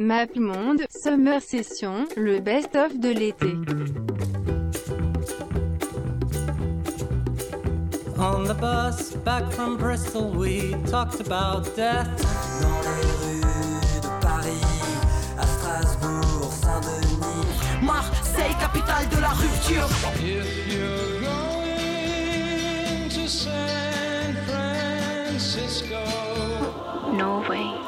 [0.00, 3.52] MapMonde, Summer Session, le best-of de l'été.
[8.18, 12.08] On the bus back from Bristol, we talked about death.
[12.62, 14.64] Dans les rues de Paris,
[15.38, 17.82] à Strasbourg, Saint-Denis.
[17.82, 19.86] Marseille, capitale de la rupture.
[20.14, 26.00] If you're going to San Francisco,
[27.12, 27.79] Norway.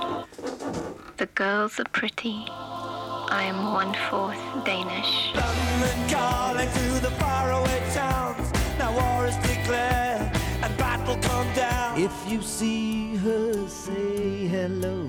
[1.22, 2.46] The girls are pretty.
[2.48, 5.30] I am one fourth Danish.
[5.36, 8.50] London calling to the faraway towns.
[8.76, 12.00] Now war is declared and battle come down.
[12.00, 15.08] If you see her, say hello.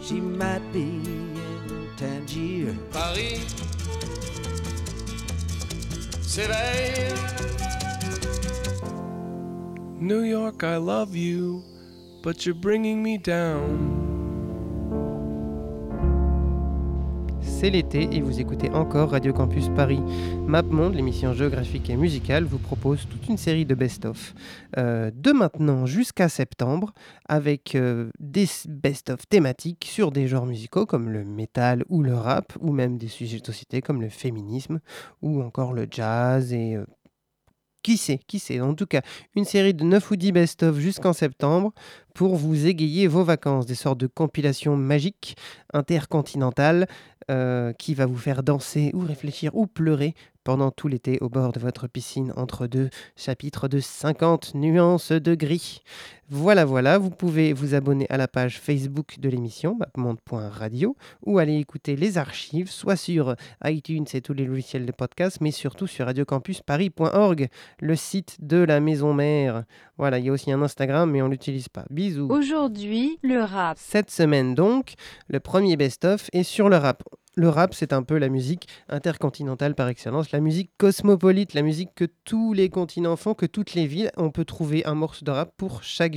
[0.00, 2.74] She might be in Tangier.
[2.90, 3.44] Paris
[6.22, 7.12] s'éveille.
[10.00, 11.62] New York, I love you,
[12.22, 14.07] but you're bringing me down.
[17.60, 20.00] C'est l'été et vous écoutez encore Radio Campus Paris.
[20.46, 24.32] MapMonde, l'émission géographique et musicale, vous propose toute une série de best-of
[24.76, 26.94] euh, de maintenant jusqu'à septembre
[27.28, 32.52] avec euh, des best-of thématiques sur des genres musicaux comme le metal ou le rap
[32.60, 34.78] ou même des sujets de société comme le féminisme
[35.20, 36.86] ou encore le jazz et euh,
[37.82, 38.60] qui sait, qui sait.
[38.60, 39.02] En tout cas,
[39.34, 41.72] une série de 9 ou 10 best-of jusqu'en septembre
[42.14, 43.66] pour vous égayer vos vacances.
[43.66, 45.36] Des sortes de compilations magiques,
[45.72, 46.86] intercontinentales,
[47.30, 51.52] euh, qui va vous faire danser ou réfléchir ou pleurer pendant tout l'été au bord
[51.52, 55.82] de votre piscine entre deux chapitres de 50 nuances de gris.
[56.30, 61.56] Voilà, voilà, vous pouvez vous abonner à la page Facebook de l'émission, mapmonde.radio, ou aller
[61.56, 63.34] écouter les archives, soit sur
[63.64, 67.48] iTunes et tous les logiciels de podcast, mais surtout sur radiocampusparis.org,
[67.80, 69.64] le site de la maison mère.
[69.96, 71.86] Voilà, il y a aussi un Instagram, mais on l'utilise pas.
[71.88, 72.28] Bisous.
[72.30, 73.78] Aujourd'hui, le rap.
[73.80, 74.96] Cette semaine donc,
[75.28, 77.04] le premier best-of est sur le rap.
[77.38, 81.94] Le rap, c'est un peu la musique intercontinentale par excellence, la musique cosmopolite, la musique
[81.94, 85.30] que tous les continents font, que toutes les villes, on peut trouver un morceau de
[85.30, 86.16] rap pour chaque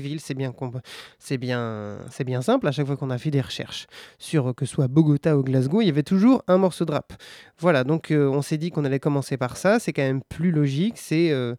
[1.20, 2.68] C'est bien, simple.
[2.68, 3.88] À chaque fois qu'on a fait des recherches
[4.20, 7.14] sur que ce soit Bogota ou Glasgow, il y avait toujours un morceau de rap.
[7.60, 9.80] Voilà, donc euh, on s'est dit qu'on allait commencer par ça.
[9.80, 10.98] C'est quand même plus logique.
[10.98, 11.56] C'est, euh,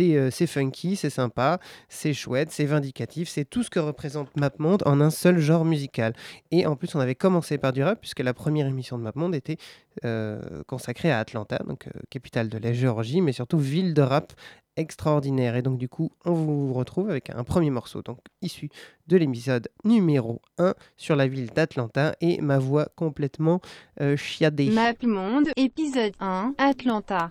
[0.00, 3.28] euh, c'est funky, c'est sympa, c'est chouette, c'est vindicatif.
[3.28, 6.12] C'est tout ce que représente MapMonde en un seul genre musical.
[6.50, 9.34] Et en plus, on avait commencé par du rap, puisque la première émission de MapMonde
[9.34, 9.56] était
[10.66, 14.32] consacrée à Atlanta, donc capitale de la Géorgie, mais surtout ville de rap
[14.76, 15.56] extraordinaire.
[15.56, 18.70] Et donc, du coup, on vous retrouve avec un premier morceau, donc issu
[19.06, 23.60] de l'épisode numéro 1 sur la ville d'Atlanta et ma voix complètement
[24.00, 24.70] euh, chiadée.
[25.56, 27.30] Épisode 1, Atlanta.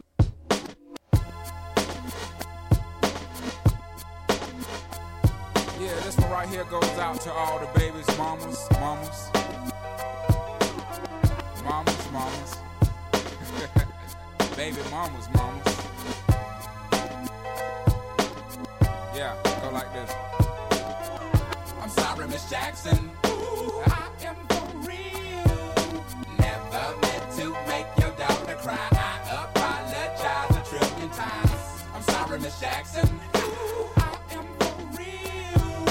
[5.79, 9.31] Yeah, this one right here goes out to all the babies, mamas, mamas.
[11.63, 12.57] Mamas, mamas.
[14.57, 15.70] Baby mamas, mamas.
[19.71, 20.11] Go like this.
[21.81, 23.11] I'm sorry, Miss Jackson.
[23.25, 26.03] Ooh, I am for real.
[26.39, 28.87] Never meant to make your daughter cry.
[28.91, 31.83] I apologize a trillion times.
[31.95, 33.09] I'm sorry, Miss Jackson.
[33.37, 35.85] Ooh, I am for real.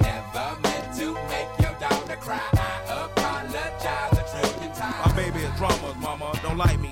[0.00, 2.48] Never meant to make your daughter cry.
[2.52, 5.06] I apologize a trillion times.
[5.06, 6.32] My baby is drama, mama.
[6.42, 6.91] Don't like me.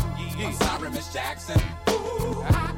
[0.43, 1.61] I'm sorry, Miss Jackson.
[1.89, 2.70] Ooh, I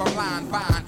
[0.00, 0.87] a line bind.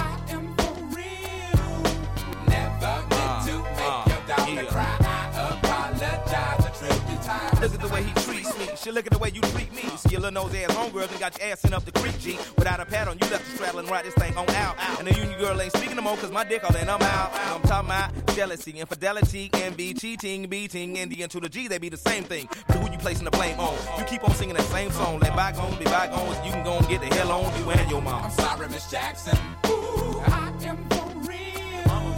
[8.81, 9.83] Shit, look at the way you treat me.
[9.83, 12.17] You See your little nose ass homegirl and got your ass sent up the creek,
[12.19, 12.37] G.
[12.57, 14.75] Without a pad on, you left the straddle and ride this thing on out.
[14.97, 17.31] And the union girl ain't speaking no more, cause my dick all in, I'm out.
[17.31, 21.89] I'm talking about jealousy, infidelity, envy, cheating, beating, and the to the G, they be
[21.89, 22.49] the same thing.
[22.67, 23.77] But who you placing the blame on?
[23.99, 25.19] You keep on singing that same song.
[25.19, 28.01] Let bygones be bygones, you can go and get the hell on you and your
[28.01, 28.23] mom.
[28.23, 29.37] I'm sorry, Miss Jackson.
[29.67, 32.15] Ooh, I am for real.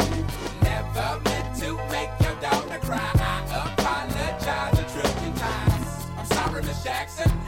[0.62, 3.23] Never meant to make your daughter cry.
[6.84, 7.43] Jackson.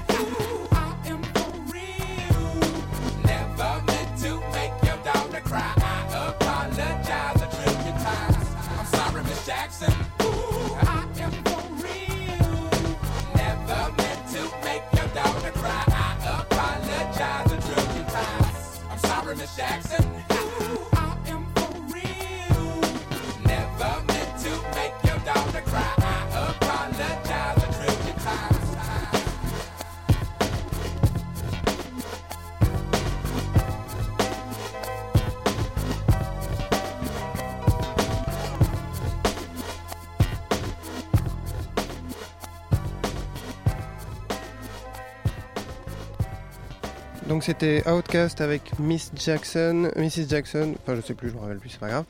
[47.46, 51.70] C'était Outcast avec Miss Jackson, Mrs Jackson, enfin je sais plus, je me rappelle plus,
[51.70, 52.06] c'est pas grave.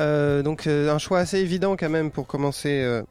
[0.00, 3.04] Euh, donc euh, un choix assez évident quand même pour commencer euh,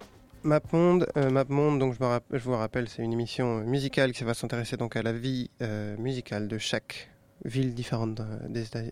[0.44, 1.08] MapMonde.
[1.16, 1.96] Euh, MapMonde, donc
[2.34, 5.96] je, vous rappelle, c'est une émission musicale qui va s'intéresser donc à la vie euh,
[5.96, 7.12] musicale de chaque
[7.46, 8.28] ville différente dans,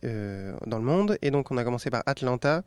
[0.06, 1.18] euh, le monde.
[1.22, 2.64] Et donc on a commencé par Atlanta,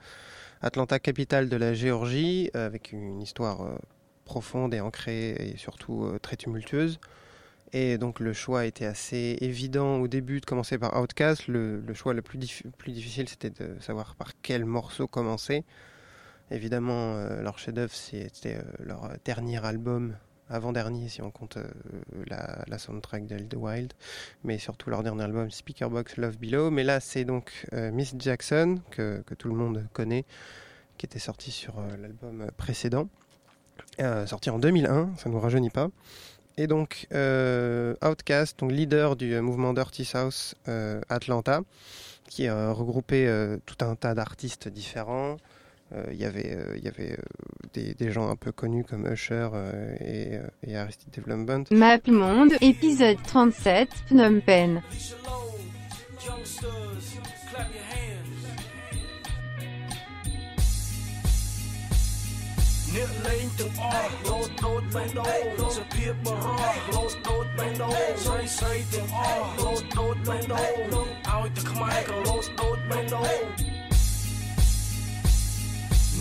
[0.60, 3.74] Atlanta capitale de la Géorgie, euh, avec une histoire euh,
[4.26, 7.00] profonde et ancrée et surtout euh, très tumultueuse.
[7.72, 11.46] Et donc le choix était assez évident au début de commencer par Outcast.
[11.46, 15.64] Le, choix le plus, dif- plus difficile, c'était de savoir par quel morceau commencer.
[16.50, 20.16] Évidemment, euh, leur chef-d'œuvre, c'était euh, leur dernier album,
[20.48, 21.70] avant-dernier si on compte euh,
[22.26, 23.92] la, soundtrack d'El the Wild,
[24.42, 26.72] mais surtout leur dernier album, Speakerbox Love Below.
[26.72, 30.24] Mais là, c'est donc Miss Jackson, que, tout le monde connaît,
[30.98, 33.08] qui était sorti sur l'album précédent,
[34.26, 35.88] sorti en 2001, ça ne nous rajeunit pas.
[36.60, 41.62] Et donc, euh, Outkast, donc leader du euh, mouvement Dirty South euh, Atlanta,
[42.28, 45.38] qui a regroupé euh, tout un tas d'artistes différents.
[45.94, 47.22] Euh, Il y avait, euh, il y avait euh,
[47.72, 51.64] des, des gens un peu connus comme Usher euh, et, euh, et Aristide Development.
[51.70, 54.82] MapMonde, épisode 37, Phnom Penh.
[62.92, 63.20] Youngsters, clap your hands.
[63.20, 65.76] Nip lane to all, load, load, bang, load.
[65.76, 67.94] សភាពបរោះ load, load, bang, load.
[68.22, 71.08] ស្រីស្រីទាំងអស់ load, load, bang, load.
[71.28, 73.42] ឲ្យតែខ្មែរក៏ load, load, bang, load.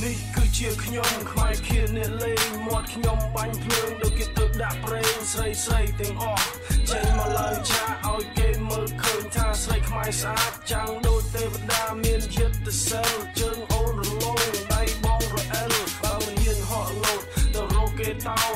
[0.01, 6.45] នេះគឺជាខ្ញុំខ្មែរខៀនអ្នកលេងមាត់ខ្ញុំបាញ់ភ្លើងដូចគេទៅដាក់ប្រេងស្រីស្រីទាំងអស់
[6.89, 14.58] ចេញមកឡើងឆាកឲ្យគេមើលឃើញថាស្រីខ្មែរស្អាតចាំងដូចទេវតាមានយុទ្ធសិលជើងអូនរលោងដៃបង
[18.27, 18.55] តោង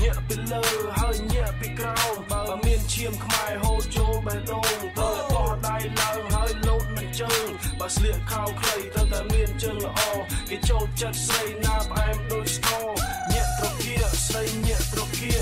[0.00, 0.62] ញាក់ពីលើ
[0.98, 7.46] ហើយញាក់ពីក្រោមបើមានឈាមខ្មែរហូរចូលបេះដូងទៅបោះដៃឡើងហើយលោតមិនជើង
[7.78, 10.00] បើស្លៀកខោខ្លីត្រូវតែមានជើងល្អ
[10.48, 12.88] គេចូលចិត្តស្រីណាផ្អែមដូចស្ករ
[13.32, 15.34] ញាក់ត្រគាស្រីញាក់ត្រគា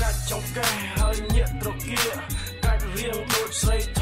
[0.00, 2.02] កាច់ចង្កេះហើយញាក់ត្រគា
[2.64, 4.00] កាច់រៀងដូចស្រីថ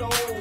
[0.00, 0.39] soul.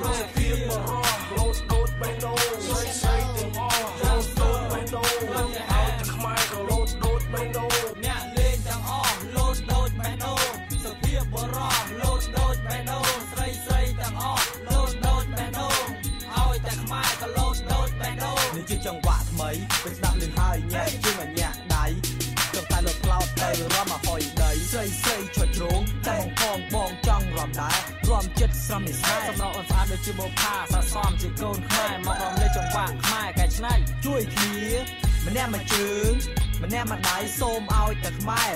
[36.92, 38.52] ម្ដាយសូមឲ្យតែខ្មែរ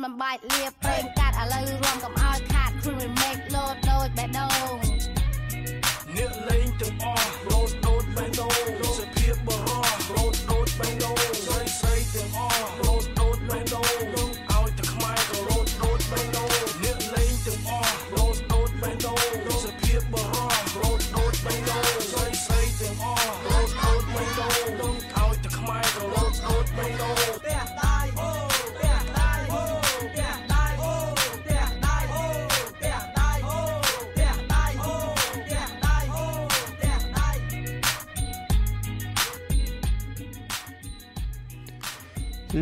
[0.00, 0.71] my bite live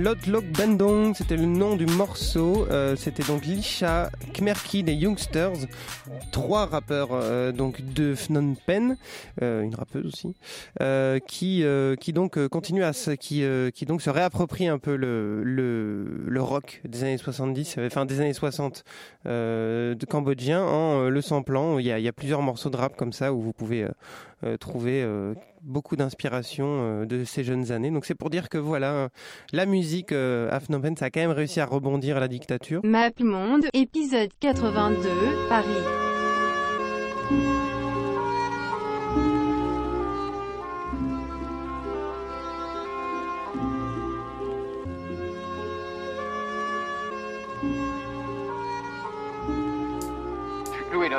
[0.01, 2.67] Lot Lok Bandong, c'était le nom du morceau.
[2.71, 5.67] Euh, c'était donc Lisha, Kmerki des Youngsters,
[6.33, 8.97] trois rappeurs euh, donc de Phnom Penh,
[9.43, 10.35] euh, une rappeuse aussi,
[11.27, 17.19] qui donc continue à se, qui donc se réapproprie un peu le, rock des années
[17.19, 18.85] 70, enfin des années 60
[19.27, 21.79] de cambodgien en le samplant.
[21.79, 23.87] Il il y a plusieurs morceaux de rap comme ça où vous pouvez
[24.43, 27.91] euh, trouver euh, beaucoup d'inspiration euh, de ces jeunes années.
[27.91, 29.11] Donc c'est pour dire que voilà,
[29.53, 32.81] la musique à Phnom Penh, ça a quand même réussi à rebondir à la dictature.
[32.83, 35.11] Map Monde, épisode 82,
[35.51, 35.67] Paris.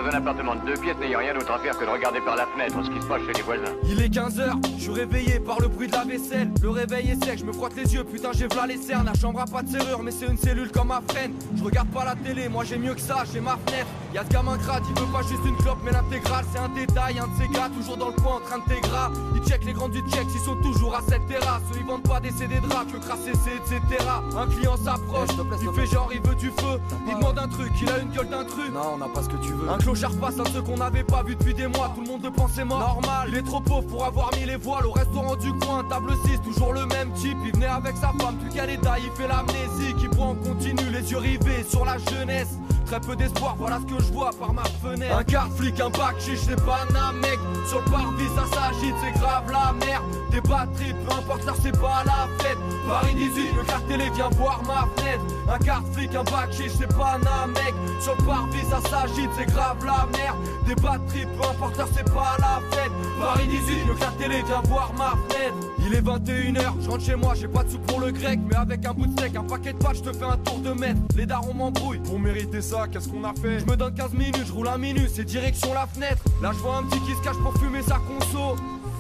[0.02, 2.36] dans un appartement de deux pièces n'ayant rien d'autre à faire que de regarder par
[2.36, 3.74] la fenêtre ce qui se passe chez les voisins.
[3.88, 6.50] Il est 15h, je suis réveillé par le bruit de la vaisselle.
[6.62, 9.06] Le réveil est sec, je me frotte les yeux, putain j'ai v'là les cernes.
[9.06, 11.34] La chambre a pas de serrure, mais c'est une cellule comme ma freine.
[11.56, 13.88] Je regarde pas la télé, moi j'ai mieux que ça, j'ai ma fenêtre.
[14.14, 17.20] Y'a ce gamin crade, il veut pas juste une clope, mais l'intégrale c'est un détail.
[17.20, 19.12] Un de ces gars, toujours dans le coin en train de t'égras.
[19.36, 21.62] Ils check les grands du check, ils sont toujours à cette terrasse.
[21.74, 24.04] Eux, ils vendent pas des CD draps, que crasser c'est etc.
[24.36, 26.80] Un client s'approche, eh, il fait genre il veut du feu.
[27.08, 28.72] Il demande un truc, il a une gueule d'intrus.
[28.74, 31.54] Non, on n'a pas ce que tu veux un truc qu'on n'avait pas vu depuis
[31.54, 31.92] des mois.
[31.94, 34.56] Tout le monde le pensait mort Normal, il est trop pauvre pour avoir mis les
[34.56, 37.38] voiles Au restaurant du coin, table 6, toujours le même type.
[37.46, 40.84] Il venait avec sa femme, plus qu'à l'état Il fait l'amnésie, qui boit en continu
[40.92, 42.58] Les yeux rivés sur la jeunesse
[42.92, 45.18] Très peu d'espoir, voilà ce que je vois par ma fenêtre.
[45.18, 47.40] Un quart flic, un bac chiche, pas un mec.
[47.66, 50.04] Sur le parvis ça s'agite, c'est grave la merde.
[50.30, 52.58] Des batteries, peu importe ça c'est pas la fête.
[52.86, 55.24] Paris 18, le quart télé vient voir ma fenêtre.
[55.50, 57.74] Un quart flic, un bac chiche, c'est pas un mec.
[58.02, 60.38] Sur le parvis ça s'agite, c'est grave la merde.
[60.68, 62.92] Des batteries, peu importe ça c'est pas la fête.
[63.18, 65.56] Paris 18, le quart télé vient voir ma fenêtre.
[65.86, 68.40] Il est 21h, je rentre chez moi, j'ai pas de sous pour le grec.
[68.48, 70.60] Mais avec un bout de steak, un paquet de pâtes, je te fais un tour
[70.60, 71.00] de maître.
[71.16, 73.60] Les darons m'embrouillent Pour mériter ça, qu'est-ce qu'on a fait?
[73.60, 76.24] Je me donne 15 minutes, je roule un minute, c'est direction la fenêtre.
[76.42, 78.56] Là, je vois un petit qui se cache pour fumer sa conso.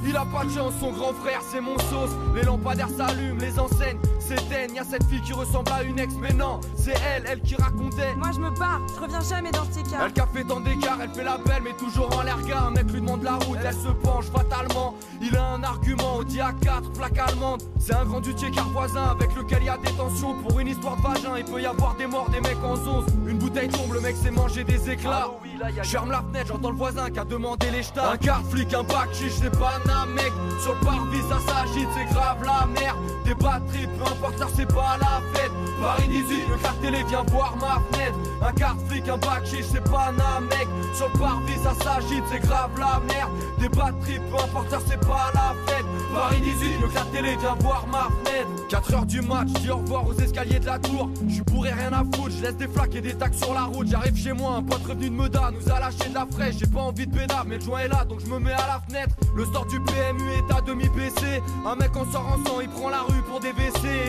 [0.05, 2.11] Il a pas de chance, son grand frère, c'est mon sauce.
[2.35, 3.99] Les lampadaires s'allument, les enseignes
[4.31, 4.75] s'éteignent.
[4.75, 8.13] Y'a cette fille qui ressemble à une ex, mais non, c'est elle, elle qui racontait.
[8.15, 10.05] Moi je me barre, je reviens jamais dans ces cas.
[10.05, 12.63] Elle qui a fait tant d'écart, elle fait la belle, mais toujours en l'air gars.
[12.67, 14.95] Un mec lui demande la route, elle se penche fatalement.
[15.21, 17.61] Il a un argument, au dia 4, plaque allemande.
[17.79, 20.35] C'est un grand dutier car voisin avec lequel il y a des tensions.
[20.41, 23.05] Pour une histoire de vagin, il peut y avoir des morts, des mecs en zonze.
[23.27, 25.29] Une bouteille tombe, le mec s'est mangé des éclats.
[25.83, 28.11] Je ferme la fenêtre, j'entends le voisin qui a demandé les jetats.
[28.11, 30.31] Un quart flic, un bac chiche, c'est pas un mec.
[30.59, 32.97] Sur le parvis, ça s'agite, c'est grave la merde.
[33.25, 34.03] Des batteries, peu
[34.37, 35.51] ça, c'est pas la fête.
[35.81, 38.17] Paris 18, le quart télé vient voir ma fenêtre.
[38.41, 40.67] Un quart flic, un bac c'est pas un mec.
[40.93, 43.31] Sur le parvis, ça s'agite, c'est grave la merde.
[43.59, 45.85] Des batteries, peu importe c'est pas la fête.
[46.13, 48.49] Paris 18, le quart télé vient voir ma fenêtre.
[48.69, 51.09] 4 heures du match, dis au revoir aux escaliers de la tour.
[51.27, 53.87] Je suis rien à foutre, je laisse des flaques et des tacs sur la route.
[53.87, 56.55] J'arrive chez moi, un pote revenu de Meda nous a lâché de la fraîche.
[56.59, 58.67] J'ai pas envie de pédale, mais le joint est là, donc je me mets à
[58.67, 59.15] la fenêtre.
[59.35, 61.41] Le sort du PMU est à demi baissé.
[61.65, 64.00] Un mec en sort en sang, il prend la rue pour des WC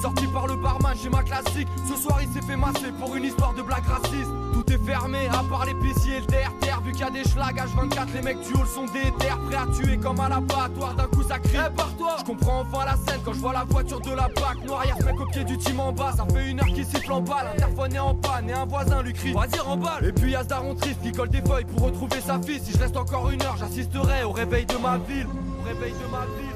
[0.00, 1.68] Sorti par le barman chez ma classique.
[1.88, 4.30] Ce soir, il s'est fait masser pour une histoire de blague raciste.
[4.52, 6.52] Tout est fermé, à part l'épicier et le terre
[6.84, 9.38] Vu qu'il y a des schlags H24, les mecs du hall sont des terres.
[9.46, 11.56] Prêts à tuer comme à l'abattoir, d'un coup ça crie.
[11.74, 14.66] par toi Je comprends enfin la scène quand je vois la voiture de la BAC
[14.66, 14.84] noire.
[14.86, 16.12] Y'a ce mec au pied du team en bas.
[16.16, 17.46] Ça fait une heure qu'il siffle en balle.
[17.54, 20.48] L'interphone est en panne et un voisin lui crie Vas-y, remballe Et puis y'a ce
[20.48, 22.60] daron triste qui colle des feuilles pour retrouver sa fille.
[22.62, 25.26] Si je reste encore une heure, j'assisterai au réveil de ma ville.
[25.26, 26.53] Au réveil de ma ville.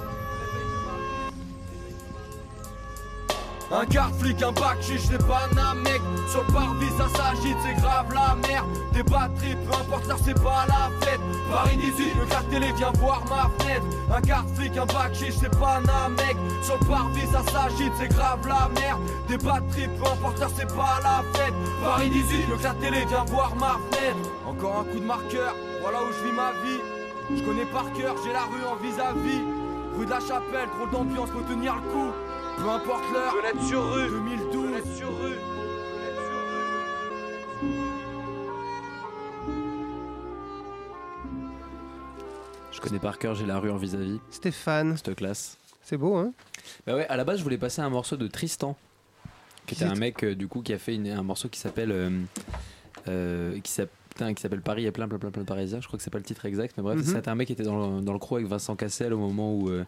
[3.71, 6.01] Un quart flic, un bac chiche, pas un mec.
[6.27, 8.67] Sur le parvis ça s'agite, c'est grave la merde.
[8.93, 11.21] Des batteries, peu importe ça c'est pas la fête.
[11.51, 13.85] Paris 18, le quart télé vient voir ma fenêtre.
[14.11, 16.37] Un quart flic, un bac chiche, c'est pas un mec.
[16.63, 19.03] Sur le parvis ça s'agite, c'est grave la merde.
[19.29, 21.55] Des batteries, peu importe ça c'est pas la fête.
[21.83, 24.31] Paris 18, le quart télé vient voir ma fenêtre.
[24.47, 26.81] Encore un coup de marqueur, voilà où je vis ma vie.
[27.37, 29.43] Je connais par cœur, j'ai la rue en vis-à-vis.
[29.99, 32.13] Rue de la Chapelle, trop d'ambiance, faut tenir le coup
[32.61, 35.39] peu importe l'heure, fenêtre sur rue 2012, fenêtre sur rue
[42.73, 44.21] Je connais par cœur, j'ai la rue en vis-à-vis.
[44.31, 44.97] Stéphane.
[44.97, 45.57] Cette classe.
[45.83, 46.33] C'est beau, hein?
[46.87, 48.77] Bah ouais, à la base, je voulais passer un morceau de Tristan,
[49.67, 51.91] qui était un mec euh, du coup qui a fait une- un morceau qui s'appelle
[51.91, 52.11] euh,
[53.09, 55.81] euh, qui s'appelle putain, qui s'appelle Paris, a plein plein plein plein de Parisiens.
[55.81, 57.05] Je crois que c'est pas le titre exact, mais bref, Mhm.
[57.05, 59.55] c'était un mec qui était dans le, dans le crew avec Vincent Cassel au moment
[59.55, 59.85] où euh,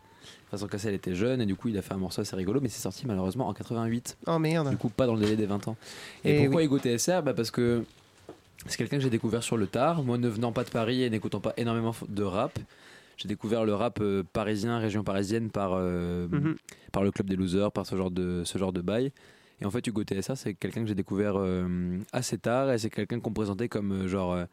[0.53, 2.69] Vincent Cassel était jeune et du coup il a fait un morceau assez rigolo, mais
[2.69, 4.17] c'est sorti malheureusement en 88.
[4.29, 4.71] Oh merde.
[4.71, 5.77] Du coup, pas dans le délai des 20 ans.
[6.25, 6.65] Et, Eh pourquoi oui.
[6.67, 7.85] Ego TSR bah Parce que
[8.67, 10.03] c'est quelqu'un que j'ai découvert sur le tard.
[10.05, 12.57] Moi, ne venant pas de Paris et n'écoutant pas énormément de rap,
[13.17, 16.55] j'ai découvert le rap euh, parisien, région parisienne, par, euh, Mhm.
[16.93, 19.11] par le Club des Losers, par ce genre de, ce genre de bail.
[19.61, 22.91] Et en fait, Hugo TSA, c'est quelqu'un que j'ai découvert euh, assez tard et c'est
[22.91, 24.45] quelqu'un qu'on présentait comme euh, genre euh,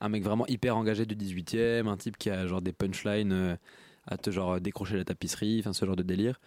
[0.00, 3.58] un mec vraiment hyper engagé du 18e, un type qui a genre des punchlines
[4.06, 6.40] à te genre décrocher la tapisserie, enfin ce genre de délire.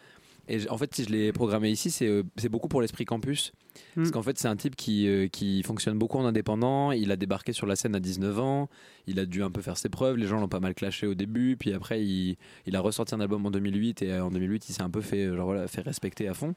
[0.48, 3.52] Et en fait, si je l'ai programmé ici, c'est beaucoup pour l'esprit campus.
[3.96, 4.12] Parce Mm.
[4.12, 6.92] qu'en fait, c'est un type qui, qui fonctionne beaucoup en indépendant.
[6.92, 8.70] Il a débarqué sur la scène à 19 ans.
[9.06, 10.18] Il a dû un peu faire ses preuves.
[10.18, 11.56] Les gens l'ont pas mal clashé au début.
[11.56, 14.02] Puis après, il, il a ressorti un album en 2008.
[14.02, 16.56] Et en 2008, il s'est un peu fait, genre, voilà, fait respecter à fond.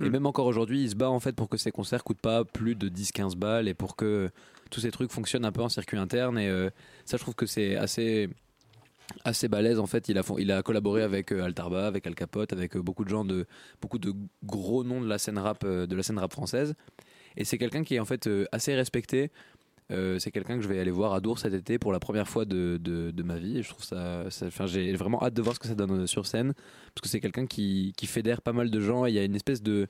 [0.00, 0.12] Et Mm.
[0.12, 2.74] même encore aujourd'hui, il se bat en fait pour que ses concerts coûtent pas plus
[2.74, 4.30] de 10-15 balles et pour que
[4.70, 6.38] tous ces trucs fonctionnent un peu en circuit interne.
[6.38, 6.70] Et euh,
[7.04, 8.28] ça, je trouve que c'est assez
[9.22, 12.54] assez balèze en fait il a, il a collaboré avec euh, Altarba avec Al Capote
[12.54, 13.46] avec euh, beaucoup de gens de
[13.82, 16.74] beaucoup de gros noms de la scène rap de la scène rap française
[17.36, 19.30] et c'est quelqu'un qui est en fait assez respecté
[19.90, 22.26] Euh, c'est quelqu'un que je vais aller voir à Dour cet été pour la première
[22.28, 23.58] fois de, de, ma vie.
[23.58, 26.06] Et je trouve ça, ça- j'ai vraiment hâte de voir ce que ça donne euh,
[26.06, 26.54] sur scène.
[26.94, 29.06] Parce que c'est quelqu'un qui, qui fédère pas mal de gens.
[29.06, 29.86] Et il y a une espèce de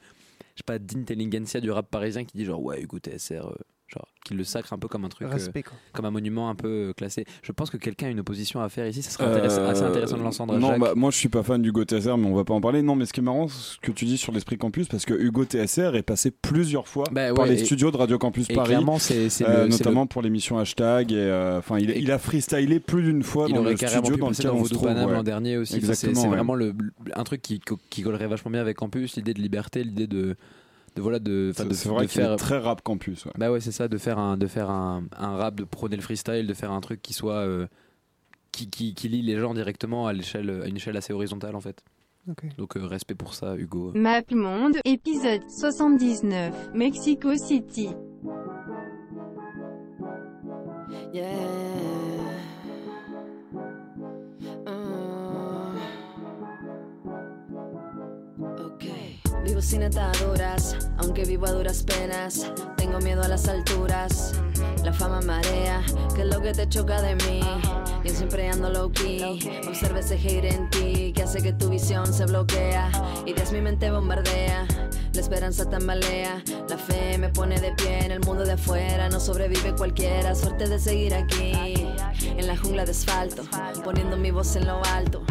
[0.54, 3.54] je sais pas d'intelligentsia du rap parisien qui dit genre ouais Hugo TSR euh,
[3.94, 5.74] Genre, qu'il le sacre un peu comme un truc, euh, Respect, quoi.
[5.92, 7.24] comme un monument un peu euh, classé.
[7.42, 9.02] Je pense que quelqu'un a une opposition à faire ici.
[9.02, 10.59] Ça serait intéressant- Euh, assez intéressant de l'entendre.
[10.59, 10.80] Non, Jacques.
[10.80, 12.83] bah, moi je suis pas fan d'Hugo TSR, mais on va pas en parler.
[12.83, 15.14] Non, mais ce qui est marrant, ce que tu dis sur l'esprit campus, parce que
[15.14, 18.54] Hugo TSR est passé plusieurs fois Bah, par les et- studios de Radio Campus et
[18.54, 21.12] Paris, clairement, c'est- c'est euh, le- c'est notamment le- pour l'émission Hashtag.
[21.12, 24.30] Et euh, enfin, il, il a freestylé plus d'une fois il dans le studio dans
[24.30, 24.88] lequel dans on se Voodoo trouve.
[24.88, 25.12] Paname ouais.
[25.14, 25.72] l'an dernier aussi.
[25.74, 26.35] C'est Exactement, c'est ouais.
[26.35, 26.74] vraiment le,
[27.14, 27.61] un truc qui
[28.02, 30.37] collerait vachement bien avec Campus, l'idée de liberté, l'idée de,
[30.94, 31.52] de voilà de,
[31.88, 33.26] vrai faire très rap campus.
[33.26, 33.33] ouais.
[33.37, 36.02] Bah ouais, c'est ça, de faire un, de faire un, un rap, de prôner le
[36.02, 37.66] freestyle, de faire un truc qui soit euh,
[38.52, 41.61] qui, qui, qui lie les gens directement à l'échelle, à une échelle assez horizontale en
[41.61, 41.83] fait.
[42.57, 43.92] Donc euh, respect pour ça, Hugo.
[43.94, 47.90] Maplemonde, épisode 79, Mexico City.
[51.12, 51.73] Yeah.
[59.44, 62.50] Vivo sin ataduras, aunque vivo a duras penas.
[62.76, 64.33] Tengo miedo a las alturas.
[64.83, 65.83] La fama marea,
[66.14, 67.40] que es lo que te choca de mí.
[68.04, 69.38] Yo siempre ando low key.
[69.68, 72.90] Observa ese hate en ti que hace que tu visión se bloquea.
[73.26, 74.66] Ideas mi mente bombardea.
[75.12, 79.09] La esperanza tambalea, la fe me pone de pie en el mundo de afuera.
[79.09, 81.52] No sobrevive cualquiera, suerte de seguir aquí.
[82.37, 83.44] En la jungla de asfalto,
[83.85, 85.23] poniendo mi voz en lo alto,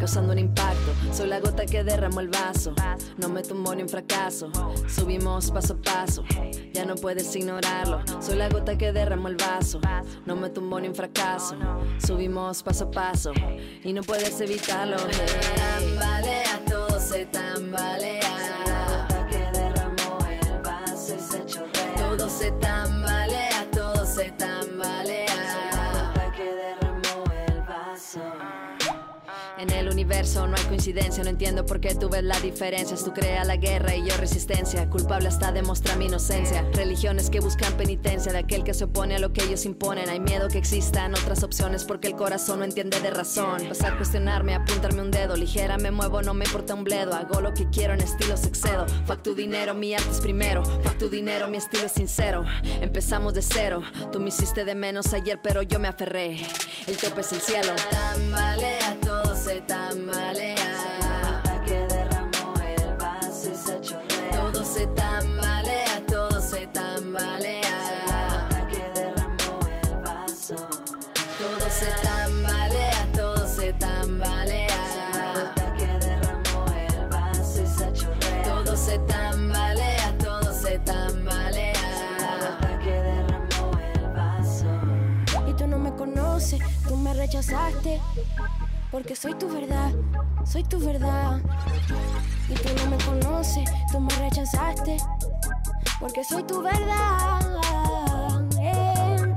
[0.00, 0.94] causando un impacto.
[1.12, 2.74] Soy la gota que derramó el vaso,
[3.18, 4.50] no me tumbo ni un fracaso.
[4.88, 6.24] Subimos paso a paso,
[6.72, 8.02] ya no puedes ignorarlo.
[8.20, 9.78] Soy la gota que derramó el vaso,
[10.24, 11.54] no me tumbo ni un fracaso.
[12.04, 13.32] Subimos paso a paso
[13.84, 14.96] y no puedes evitarlo.
[14.96, 18.59] Tambalea, todo se tambalea.
[30.20, 32.94] No hay coincidencia, no entiendo por qué tú ves la diferencia.
[32.94, 34.88] Tú creas la guerra y yo resistencia.
[34.90, 36.62] Culpable hasta demostrar mi inocencia.
[36.74, 40.10] Religiones que buscan penitencia de aquel que se opone a lo que ellos imponen.
[40.10, 43.66] Hay miedo que existan otras opciones porque el corazón no entiende de razón.
[43.66, 45.36] Vas a cuestionarme, apuntarme un dedo.
[45.36, 47.14] Ligera me muevo, no me importa un bledo.
[47.14, 48.86] Hago lo que quiero en estilos excedo.
[49.06, 50.62] Fuck tu dinero, mi arte es primero.
[50.64, 52.44] Fuck tu dinero, mi estilo es sincero.
[52.82, 53.82] Empezamos de cero.
[54.12, 56.36] Tú me hiciste de menos ayer, pero yo me aferré.
[56.86, 57.72] El tope es el cielo.
[57.90, 61.42] Tambalea, todo se tambalea.
[61.64, 64.30] que derramó el vaso y se chorrea.
[64.32, 68.48] Todo se tambalea, todo se tambalea.
[68.70, 70.56] que derramó el vaso.
[71.38, 75.54] Todo se tambalea, todo se tambalea.
[75.78, 78.42] que derramó el vaso y se chorrea.
[78.42, 81.72] Todo se tambalea, todo se tambalea.
[82.84, 84.66] que derramó el vaso.
[85.48, 88.00] Y tú no me conoces, tú me rechazaste.
[88.90, 89.92] Porque soy tu verdad,
[90.44, 91.40] soy tu verdad.
[92.48, 94.96] Y tú no me conoces, tú me rechazaste.
[96.00, 97.40] Porque soy tu verdad.
[98.60, 99.34] eh.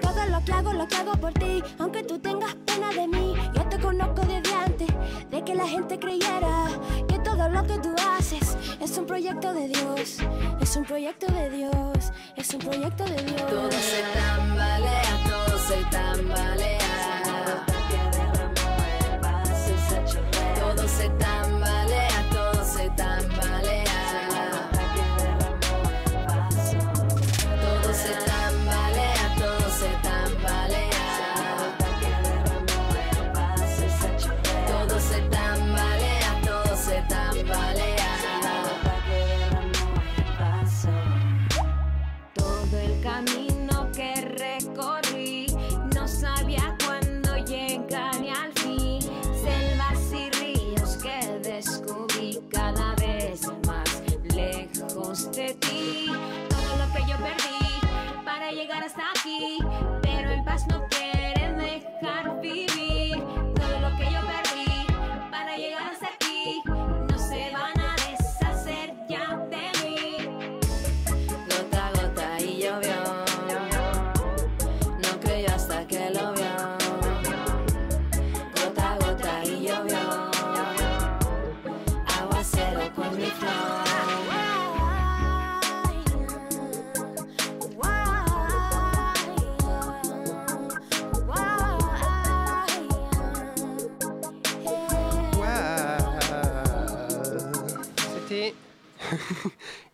[0.00, 1.62] Todo lo que hago, lo que hago por ti.
[1.78, 4.88] Aunque tú tengas pena de mí, yo te conozco desde antes.
[5.30, 6.66] De que la gente creyera
[7.08, 10.18] que todo lo que tú haces es un proyecto de Dios.
[10.60, 12.12] Es un proyecto de Dios.
[12.36, 13.46] Es un proyecto de Dios.
[13.48, 16.85] Todo se tambalea, todo se tambalea.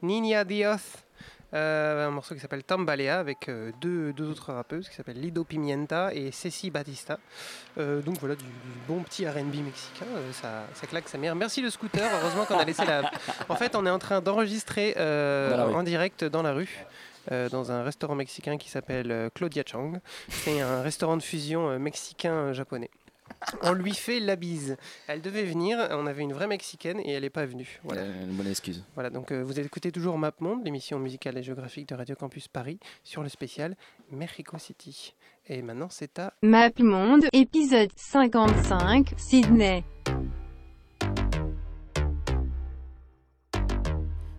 [0.02, 0.76] Niña Dios,
[1.54, 5.44] euh, un morceau qui s'appelle Tambalea avec euh, deux, deux autres rappeuses qui s'appellent Lido
[5.44, 7.18] Pimienta et Ceci Batista.
[7.78, 8.50] Euh, donc voilà du, du
[8.88, 11.34] bon petit RB mexicain, ça, ça claque sa mère.
[11.34, 13.10] Merci le scooter, heureusement qu'on a laissé la.
[13.48, 15.74] En fait, on est en train d'enregistrer rue.
[15.74, 16.84] en direct dans la rue.
[17.30, 19.92] euh, dans un restaurant mexicain qui s'appelle euh, Claudia Chang.
[20.28, 22.90] C'est un restaurant de fusion euh, mexicain-japonais.
[23.62, 24.76] On lui fait la bise.
[25.07, 27.81] Elle devait venir, on avait une vraie mexicaine et elle n'est pas venue.
[27.85, 28.02] Voilà.
[28.02, 28.85] Euh, Une bonne excuse.
[28.94, 32.48] Voilà, donc euh, vous écoutez toujours Map Monde, l'émission musicale et géographique de Radio Campus
[32.48, 33.76] Paris, sur le spécial
[34.11, 35.14] Mexico City.
[35.48, 39.85] Et maintenant, c'est à MapMonde, épisode 55, Sydney.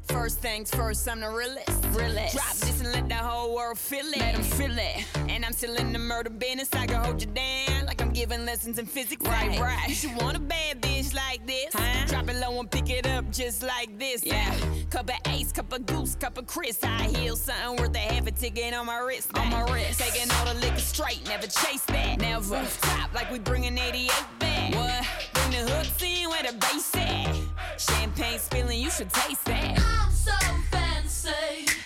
[0.08, 1.70] First things first, I'm the realest.
[1.98, 2.36] realest.
[2.36, 4.20] Drop this and let the whole world feel it.
[4.20, 5.06] Let 'em feel it.
[5.30, 6.70] And I'm still in the murder business.
[6.74, 7.83] I can hold you down
[8.14, 9.26] giving lessons in physics.
[9.26, 9.90] Right, right.
[9.90, 11.74] You should want a bad bitch like this.
[12.10, 14.24] Drop it low and pick it up just like this.
[14.24, 14.56] Yeah.
[14.90, 16.80] Cup of ace, cup of goose, cup of Chris.
[16.84, 19.36] High heels, something worth a half a ticket on my wrist.
[19.38, 20.00] On my wrist.
[20.00, 22.20] Taking all the liquor straight, never chase that.
[22.20, 22.64] Never.
[22.82, 24.76] Top like we bringing 88 back.
[24.76, 25.08] What?
[25.34, 27.36] Bring the hooks in where the bass at.
[27.80, 29.80] Champagne spilling, you should taste that.
[29.80, 30.32] I'm so
[30.72, 31.83] fancy.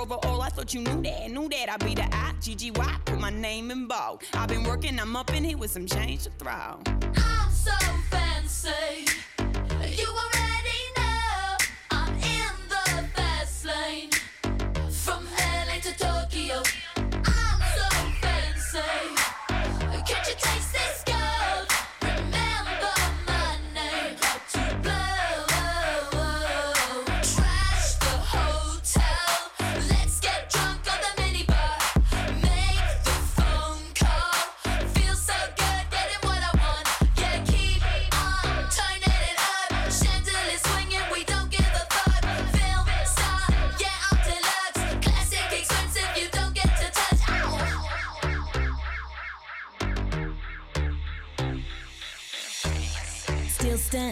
[0.00, 0.42] That paper over all.
[0.42, 1.70] I thought you knew that, knew that.
[1.70, 2.96] I'd be the I, G-G-Y.
[3.04, 4.22] Put my name in bold.
[4.34, 4.98] I've been working.
[4.98, 6.78] I'm up in here with some change to throw.
[7.16, 7.39] Ah,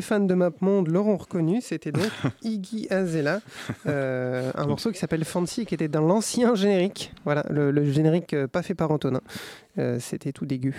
[0.00, 2.08] Les fans de MapMonde l'auront reconnu, c'était donc
[2.42, 3.40] Iggy Azalea,
[3.86, 8.32] euh, un morceau qui s'appelle Fancy qui était dans l'ancien générique, voilà, le, le générique
[8.32, 9.20] euh, pas fait par Antonin.
[9.78, 10.72] Euh, c'était tout dégueu.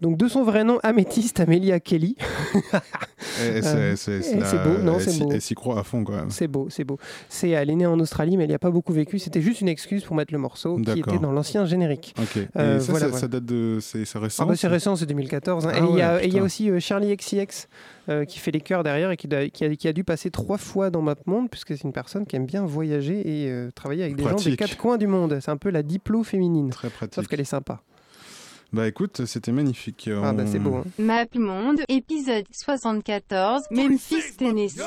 [0.00, 2.16] Donc de son vrai nom, Améthyste Amelia Kelly.
[3.18, 5.30] C'est- Euh, c'est- c'est c'est beau, non, elle c'est s'y- beau.
[5.32, 6.30] Elle s'y croit à fond quand même.
[6.30, 6.98] C'est beau, c'est beau.
[7.28, 9.18] C'est, elle est née en Australie, mais elle n'y a pas beaucoup vécu.
[9.18, 12.14] C'était juste une excuse pour mettre le morceau qui était dans l'ancien générique.
[12.56, 13.16] Euh, ça, voilà, ça, voilà.
[13.20, 13.78] ça date de.
[13.80, 15.66] C'est c'est récent Ah bah c'est ça récent, c'est 2014.
[15.66, 15.70] hein.
[15.72, 17.68] Ah et il y, a- ouais, y aussi euh, Charlie XCX
[18.28, 20.58] qui fait les chœurs derrière et qui, doit- qui a, qui a dû passer trois
[20.58, 24.24] fois dans MapMonde, puisque c'est une personne qui aime bien voyager et travailler avec des
[24.24, 25.38] gens des quatre coins du monde.
[25.40, 26.70] C'est un peu la diplo féminine.
[26.70, 27.14] Très pratique.
[27.14, 27.80] Sauf qu'elle est sympa.
[28.72, 30.08] Bah écoute, c'était magnifique.
[30.24, 30.76] Ah bah c'est beau.
[30.76, 30.84] hein.
[30.98, 34.80] MapMonde, épisode 74, Memphis, Tennessee.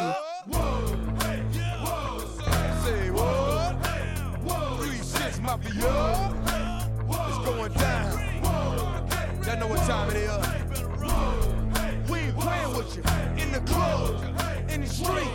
[13.38, 14.22] In the club,
[14.70, 15.28] in the street.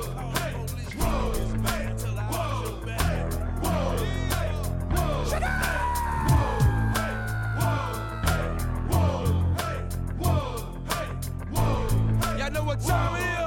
[12.87, 13.40] Tell me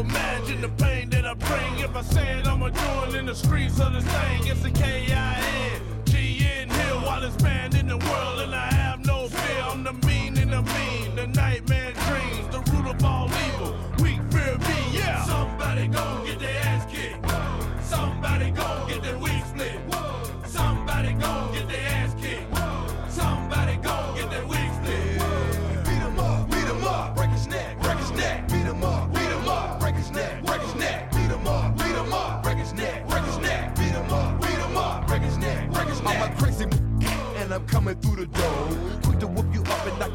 [0.00, 3.92] imagine the pain that I bring if I said I'ma join in the streets of
[3.92, 4.46] this thing?
[4.46, 9.62] It's a K-I-N, G-N While wildest man in the world, and I have no fear.
[9.62, 13.74] I'm the mean and the mean, the nightmare dreams, the root of all evil.
[14.02, 15.24] Weak fear me, yeah.
[15.24, 16.21] Somebody go.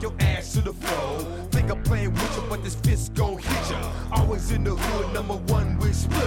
[0.07, 1.19] Your ass to the floor.
[1.51, 3.91] Think I'm playing with you, but this fist gon' hit ya.
[4.11, 6.23] Always in the hood, number one with split.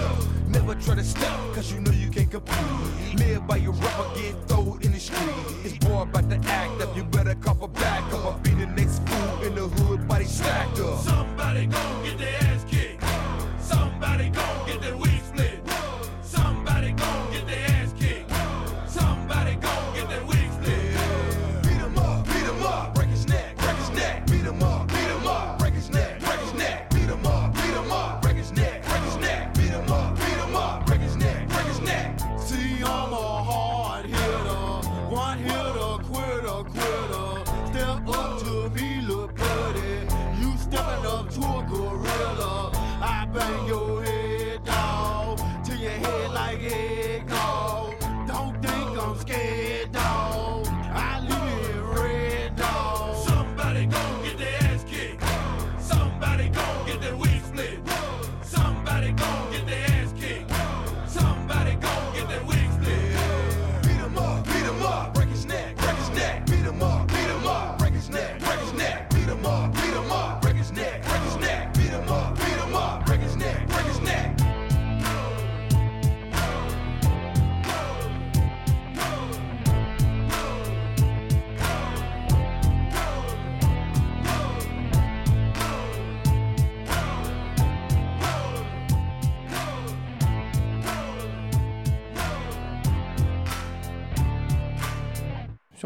[0.47, 3.19] Never try to stop, cause you know you can't compete.
[3.19, 5.45] Live by your rubber, get thrown in the street.
[5.63, 8.43] It's boy about to act up, you better cop a back up.
[8.43, 10.99] Be the next fool in the hood, body stacked up.
[10.99, 12.10] Somebody gon' get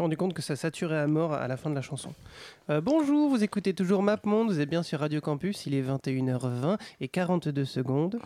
[0.06, 2.14] rendu compte que ça saturait à mort à la fin de la chanson.
[2.70, 6.78] Euh, bonjour, vous écoutez toujours MapMonde, vous êtes bien sur Radio Campus, il est 21h20
[7.00, 8.20] et 42 secondes.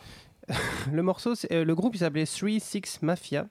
[0.92, 3.48] le morceau, euh, le groupe s'appelait 3-6 Mafia.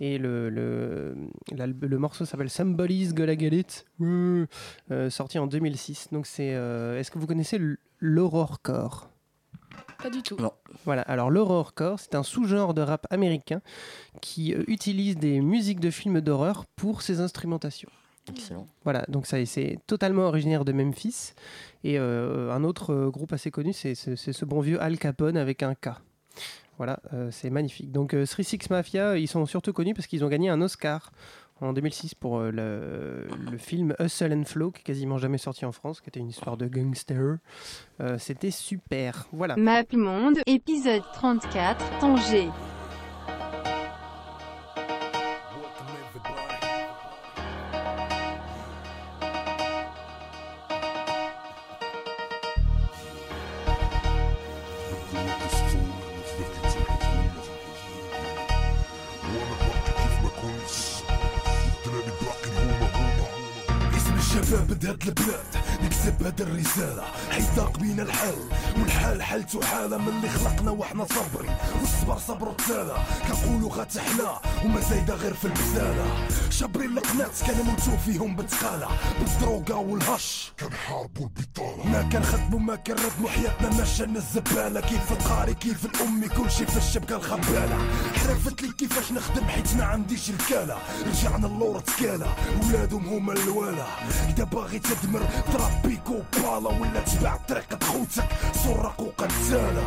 [0.00, 1.16] Et le, le,
[1.56, 3.64] le morceau s'appelle Somebody's Ouais.
[4.90, 6.08] Euh, sorti en 2006.
[6.12, 9.08] Donc c'est, est-ce que vous connaissez l- l'horrorcore
[10.06, 10.36] Pas du tout.
[10.84, 13.60] Voilà, alors l'horrorcore, c'est un sous-genre de rap américain
[14.20, 17.88] qui euh, utilise des musiques de films d'horreur pour ses instrumentations.
[18.28, 18.68] Excellent.
[18.84, 21.32] Voilà, donc ça, c'est totalement originaire de Memphis.
[21.82, 25.64] Et euh, un autre euh, groupe assez connu, c'est ce bon vieux Al Capone avec
[25.64, 25.88] un K.
[26.76, 27.90] Voilà, euh, c'est magnifique.
[27.90, 31.10] Donc euh, Three Six Mafia, ils sont surtout connus parce qu'ils ont gagné un Oscar
[31.60, 35.72] en 2006 pour euh, le, film Hustle and Flow, qui est quasiment jamais sorti en
[35.72, 37.38] France, qui était une histoire de gangster.
[38.00, 39.26] Euh, C'était super.
[39.32, 39.56] Voilà.
[39.56, 42.48] MapMonde, épisode 34, Tanger.
[64.86, 65.46] بهاد البلاد
[65.82, 67.02] نكتب هاد الرسالة.
[67.30, 68.34] حيطاق بينا الحل
[68.80, 71.48] والحال حالته حالة من اللي خلقنا وإحنا صبري.
[71.80, 78.88] والصبر صبر التالة كنقولوا غتحلى وما زايدة غير في البزالة شابرين القنات كنموتو فيهم بتقالة.
[79.20, 80.52] بالدروغة والهش.
[80.60, 81.86] كنحاربوا البطالة.
[81.86, 83.70] ما كنخدموا ما كنردموا حياتنا.
[83.70, 87.78] ماشينا الزبالة كيف القاري كيف الأمي كلشي في الشبكة الخبالة.
[88.16, 93.86] حرفت لي كيفاش نخدم حيت ما عنديش الكالة رجعنا اللور تكالة ولادهم هما الوالة.
[94.28, 94.44] إذا
[94.76, 95.20] باغي تدمر
[95.52, 98.28] تربي كوبالا ولا تبع طريقة خوتك
[98.64, 99.84] سرق وقتالة.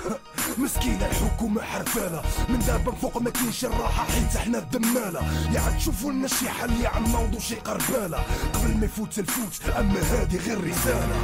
[0.58, 2.22] مسكينة الحكومة حرفالة.
[2.48, 5.20] من دابا فوق ما كاينش الراحة حيت إحنا الدمالة.
[5.54, 8.18] يا عاد تشوفوا لنا شي حل يا عم نوضوا شي قربالة.
[8.54, 11.16] قبل ما يفوت الفوت أما هادي غير رسالة.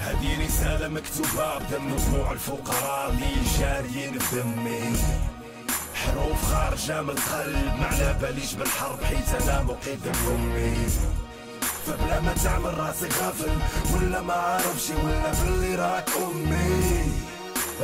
[0.00, 4.96] هذه رسالة مكتوبة بدم دموع الفقراء اللي جاريين في دمي
[5.94, 11.25] حروف خارجة من القلب ما باليش بالحرب حيت أنا مقيد بفمي.
[11.86, 13.52] فبلا ما تعمل راسك غافل
[13.94, 17.12] ولا ما عارفش ولا باللي راك أمي.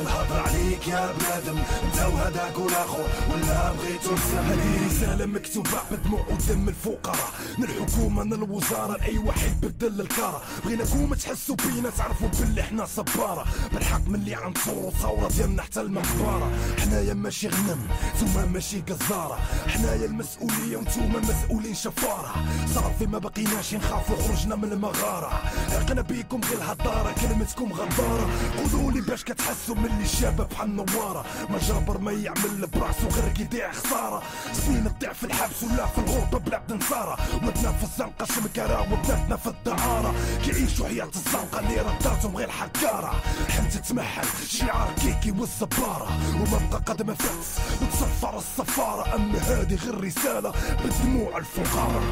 [0.00, 1.58] الهضر عليك يا بنادم.
[1.58, 7.30] انت وهداك والاخر ولا بغيتو هذه رسالة مكتوبة بدموع ودم الفقراء.
[7.58, 10.42] من الحكومة من الوزارة لأي واحد بدل الكارة.
[10.64, 13.44] بغيناكم تحسوا بينا تعرفوا باللي حنا صبارة.
[13.72, 19.38] بالحق من اللي عنصروا ثورة ديالنا حتى المنبارة حنايا ماشي غنم نتوما ماشي قزارة.
[19.68, 22.34] حنايا المسؤولية ونتوما مسؤولين شفارة.
[22.74, 25.42] صافي ما بقيناش نخافوا خرجنا من المغارة.
[25.70, 28.30] عقنا بيكم غير الهضارة كلمتكم غدارة.
[28.58, 33.28] قولوا لي باش كتحسوا من اللي شابة بحال نوارة ما جابر ما يعمل براسو غير
[33.28, 34.22] كيضيع خسارة.
[34.52, 39.46] سنين تضيع في الحبس ولا في الغربة بلاد نصارى ولدنا في الزنقة شمكرة وبناتنا في
[39.46, 40.14] الدعارة.
[40.44, 43.22] كيعيشوا حياة الزنقة اللي رداتهم غير حكارة.
[43.48, 49.14] حنت تمحل شعار كيكي والصبارة وما بقى قدم فاس وتصفر الصفارة.
[49.14, 50.52] أما هذه غير رسالة
[50.84, 52.02] بدموع الفقراء.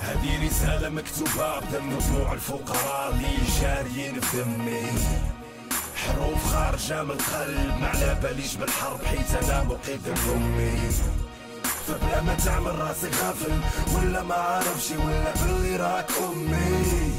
[0.00, 4.82] هذه رسالة مكتوبة بدم دموع الفقراء اللي جاريين في دمي.
[6.06, 7.80] حروف خارجة من القلب.
[7.80, 10.00] ما على باليش بالحرب حيت أنا مقيد
[10.34, 10.90] امي
[11.86, 13.58] فبلا ما تعمل راسك غافل
[13.96, 17.12] ولا ما عارفش ولا باللي راك أمي.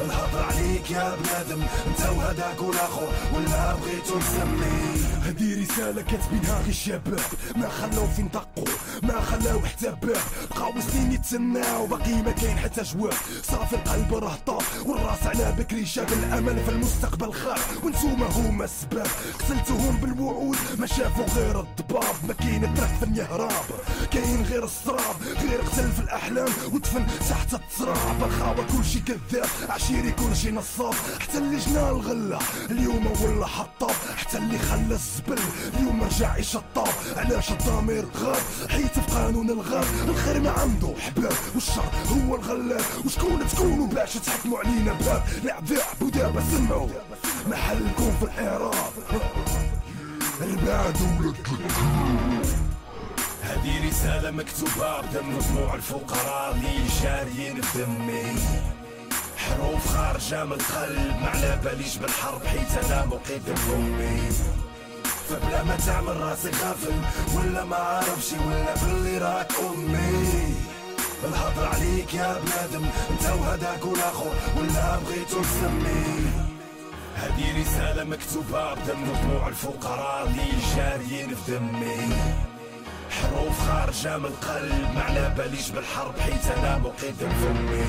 [0.00, 1.62] الهضر عليك يا بنادم.
[1.86, 5.04] انت وهداك والاخر ولا بغيتو نسمي.
[5.24, 7.20] هدي رسالة كاتبينها غير الشباب
[7.56, 10.16] ما خلاو فين دقوا ما خلاو حتى باب
[10.50, 13.14] بقاو سنين يتسناو باقي ما كاين حتى جواب.
[13.42, 19.06] صافي القلب راه طاف والراس على بكري شاب الأمل في المستقبل خاف وانتوما هما السباب
[19.38, 22.14] قتلتوهم بالوعود ما شافوا غير الضباب.
[22.28, 23.64] ما كاين ترك في الهراب
[24.10, 28.22] كاين غير السراب غير قتل في الأحلام ودفن تحت التراب.
[28.22, 29.48] الخاوة كلشي كذاب.
[29.84, 32.38] عشيري كلشي نصاب حتى اللي جنا الغلة
[32.70, 35.38] اليوم ولا حطاب حتى اللي خلى الزبل
[35.74, 36.88] اليوم رجع يشطاب.
[37.16, 41.32] علاش الضمير غاب؟ حيت في قانون الغاب الخير ما عنده حباب.
[41.54, 46.88] والشر هو الغلاب وشكون تكونوا باش تحكموا علينا باب؟ العذاب ودابا سمعوا.
[47.46, 48.92] محلكم في الإعراب.
[50.40, 51.36] البعد ولد
[53.42, 58.24] هذه رسالة مكتوبة بدم دموع الفقراء اللي جاريين في دمي.
[59.48, 63.42] حروف خارجة من القلب ما على باليش بالحرب حيت أنا مقيد
[63.74, 64.30] امي
[65.28, 66.92] فبلا ما تعمل راسي غافل
[67.36, 70.54] ولا ما عارفش ولا باللي راك أمي.
[71.24, 76.30] الهضر عليك يا بنادم أنت وهداك والاخر ولا بغيتو نسمي
[77.16, 82.16] هذه رسالة مكتوبة بدم دموع الفقراء اللي جاريين في دمي.
[83.10, 87.84] حروف خارجة من القلب على باليش بالحرب حيت أنا مقيد فمي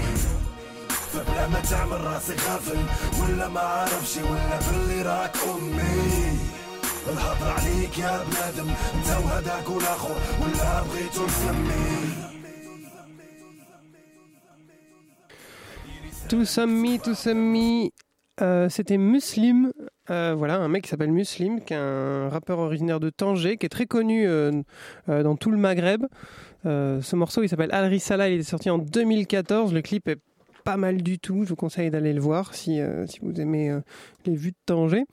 [1.14, 2.78] فبلا ما تعمل راسي غافل
[3.22, 6.38] ولا ما عارفش ولا باللي راك امي
[7.08, 12.30] الهضر عليك يا بنادم انت وهداك والاخر ولا بغيتو نسمي
[16.30, 17.90] To Some Me, To Some Me,
[18.40, 19.72] euh, c'était Muslim,
[20.10, 23.66] euh, voilà, un mec qui s'appelle Muslim, qui est un rappeur originaire de Tanger, qui
[23.66, 24.52] est très connu euh,
[25.08, 26.06] euh, dans tout le Maghreb.
[26.66, 30.20] Euh, ce morceau, il s'appelle Al Risala, il est sorti en 2014, le clip est
[30.65, 33.69] pas mal du tout, je vous conseille d'aller le voir si, euh, si vous aimez
[33.69, 33.79] euh,
[34.25, 35.05] les vues de Tanger.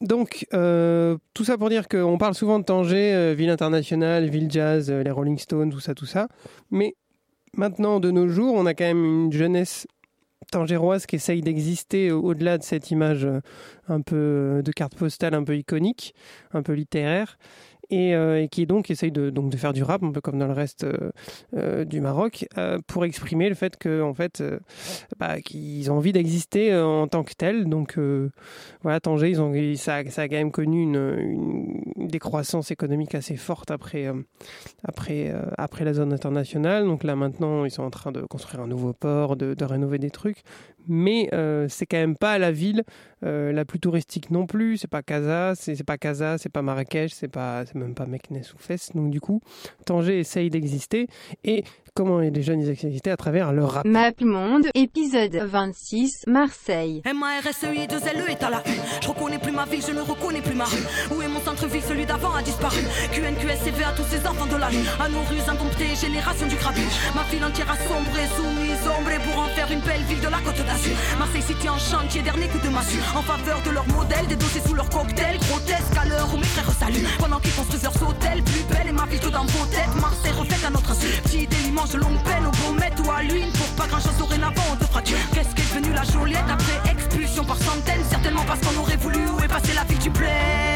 [0.00, 4.90] Donc, euh, tout ça pour dire qu'on parle souvent de Tanger, ville internationale, ville jazz,
[4.90, 6.26] les Rolling Stones, tout ça, tout ça.
[6.70, 6.94] Mais
[7.54, 9.86] maintenant, de nos jours, on a quand même une jeunesse
[10.52, 13.26] tangéroise qui essaye d'exister au- au-delà de cette image
[13.88, 16.14] un peu de carte postale, un peu iconique,
[16.52, 17.38] un peu littéraire.
[17.90, 20.38] Et, euh, et qui donc essaye de, donc de faire du rap, un peu comme
[20.38, 21.10] dans le reste euh,
[21.56, 22.46] euh, du Maroc,
[22.86, 24.42] pour exprimer le fait que en fait,
[25.18, 27.66] bah, qu'ils ont envie d'exister en tant que tels.
[27.68, 27.98] Donc
[28.82, 30.96] voilà, Tanger, ils ont, ça, a- ça a quand même connu une,
[31.96, 34.10] une- décroissance économique assez forte après,
[34.84, 36.84] après, après la zone internationale.
[36.84, 40.10] Donc là maintenant, ils sont en train de construire un nouveau port, de rénover des
[40.10, 40.42] trucs.
[40.88, 42.84] Mais euh, c'est quand même pas la ville
[43.24, 44.76] euh, la plus touristique non plus.
[44.78, 48.42] C'est pas Casa, c'est pas Casa, c'est pas Marrakech, c'est pas, c'est même pas Meknes
[48.54, 48.90] ou Fès.
[48.94, 49.40] Donc du coup,
[49.86, 51.06] Tanger essaye d'exister.
[51.44, 51.64] Et
[51.94, 53.86] comment les jeunes ils existent à travers leur rap.
[54.20, 57.00] Monde, épisode 26, Marseille.
[57.04, 58.82] M-A-R-S-E-I 2 L E est à la une.
[59.00, 60.84] Je reconnais plus ma ville, je ne reconnais plus ma rue.
[61.10, 62.80] Où est mon centre-ville, celui d'avant a disparu.
[63.12, 64.84] QNQSCV à tous ces enfants de la rue.
[65.00, 66.96] À nos rues indomptées, génération du grabuge.
[67.14, 70.38] Ma ville entière a sombré, soumise, ombrée pour en faire une belle ville de la
[70.44, 70.75] côte d'Azur.
[71.18, 73.00] Marseille City en chantier, dernier coup de massue.
[73.14, 75.38] En faveur de leur modèle, des dossiers sous leur cocktail.
[75.48, 77.06] Grotesque à l'heure où mes frères saluent.
[77.18, 79.94] Pendant qu'ils construisent leurs hôtels, plus belle est ma ville que dans vos têtes.
[80.00, 81.06] Marseille refait à notre insu.
[81.24, 83.50] Petit délimange de longue peine, au Baumette ou à l'une.
[83.52, 85.18] Pour pas grand chose dorénavant, on te fracture.
[85.32, 88.04] Qu'est-ce qu'est devenu la Joliette après expulsion par centaines?
[88.10, 90.75] Certainement parce qu'on aurait voulu où est la ville du bled.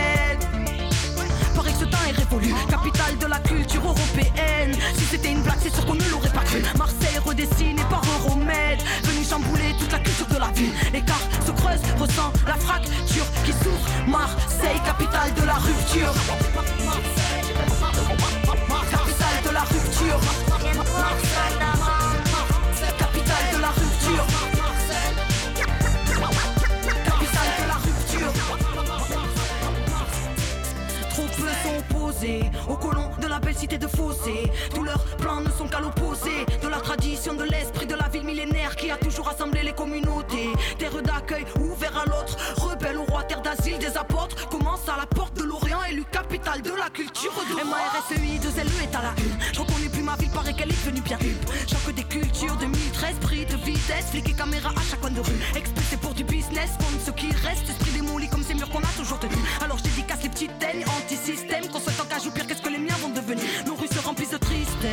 [2.18, 4.74] Est capitale de la culture européenne.
[4.96, 6.62] Si c'était une blague, c'est sûr qu'on ne l'aurait pas cru.
[6.76, 10.72] Marseille redessiné par Euromède, venu chambouler toute la culture de la ville.
[10.92, 16.14] L'écart se creuse, ressent la fracture qui s'ouvre Marseille, capitale de la rupture.
[18.90, 20.20] Capitale de la rupture.
[32.10, 34.50] Sont opposés aux colons de la belle cité de Fossé.
[34.74, 38.24] Tous leurs plans ne sont qu'à l'opposé de la tradition de l'esprit de la ville
[38.24, 40.50] millénaire qui a toujours rassemblé les communautés.
[40.78, 44.48] Terre d'accueil ouvert à l'autre, rebelle au roi, terre d'asile des apôtres.
[44.48, 47.32] Commence à la porte de l'Orient, élu capitale de la culture.
[47.64, 49.38] MARSEI, 2 LE est à la une.
[49.52, 51.50] Je reconnais plus ma ville, paraît qu'elle est devenue bien huppe.
[51.68, 55.40] Choc des cultures, 2013, prix de vitesse, flic et caméra à chaque coin de rue.
[55.54, 58.92] Expulsé pour du business, comme ce qui reste, esprit démoli comme ces murs qu'on a
[58.96, 59.38] toujours tenus.
[59.60, 61.80] Alors je dédicace les petites teignes, anti-système, qu'on
[62.20, 64.90] cage ou pire, qu'est-ce que les miens vont devenir Nos rues se remplissent de tristesse.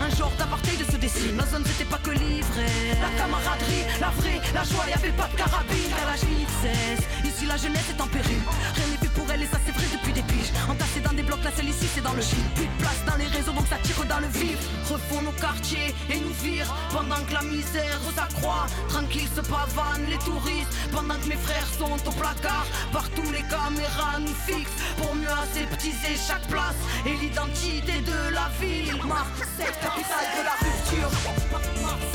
[0.00, 2.98] Un genre d'apartheid se dessine, nos zones c'était pas que l'ivresse.
[3.00, 7.04] La camaraderie, la vraie, la joie, y avait pas de carabine, car vite cesse.
[7.24, 8.40] Ici la jeunesse est en péril,
[8.74, 9.86] rien n'est fait pour elle et ça c'est vrai
[10.22, 12.42] des dans des blocs, la seule ici c'est dans le shit.
[12.54, 14.58] Plus de place dans les réseaux donc ça tire dans le vif.
[14.90, 18.66] Refont nos quartiers et nous virent pendant que la misère s'accroît.
[18.88, 22.66] Tranquille se pavanent les touristes pendant que mes frères sont au placard.
[22.92, 28.96] Partout les caméras nous fixent pour mieux aseptiser chaque place et l'identité de la ville.
[29.06, 32.07] Marseille, capitale de la rupture.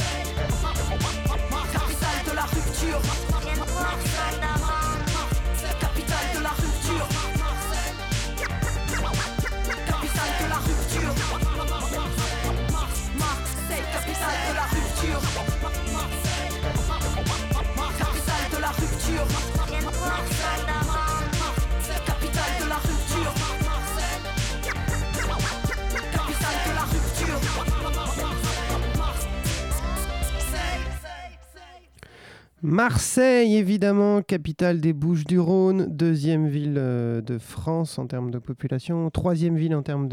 [32.63, 39.57] Marseille, évidemment, capitale des Bouches-du-Rhône, deuxième ville euh, de France en termes de population, troisième
[39.57, 40.07] ville en termes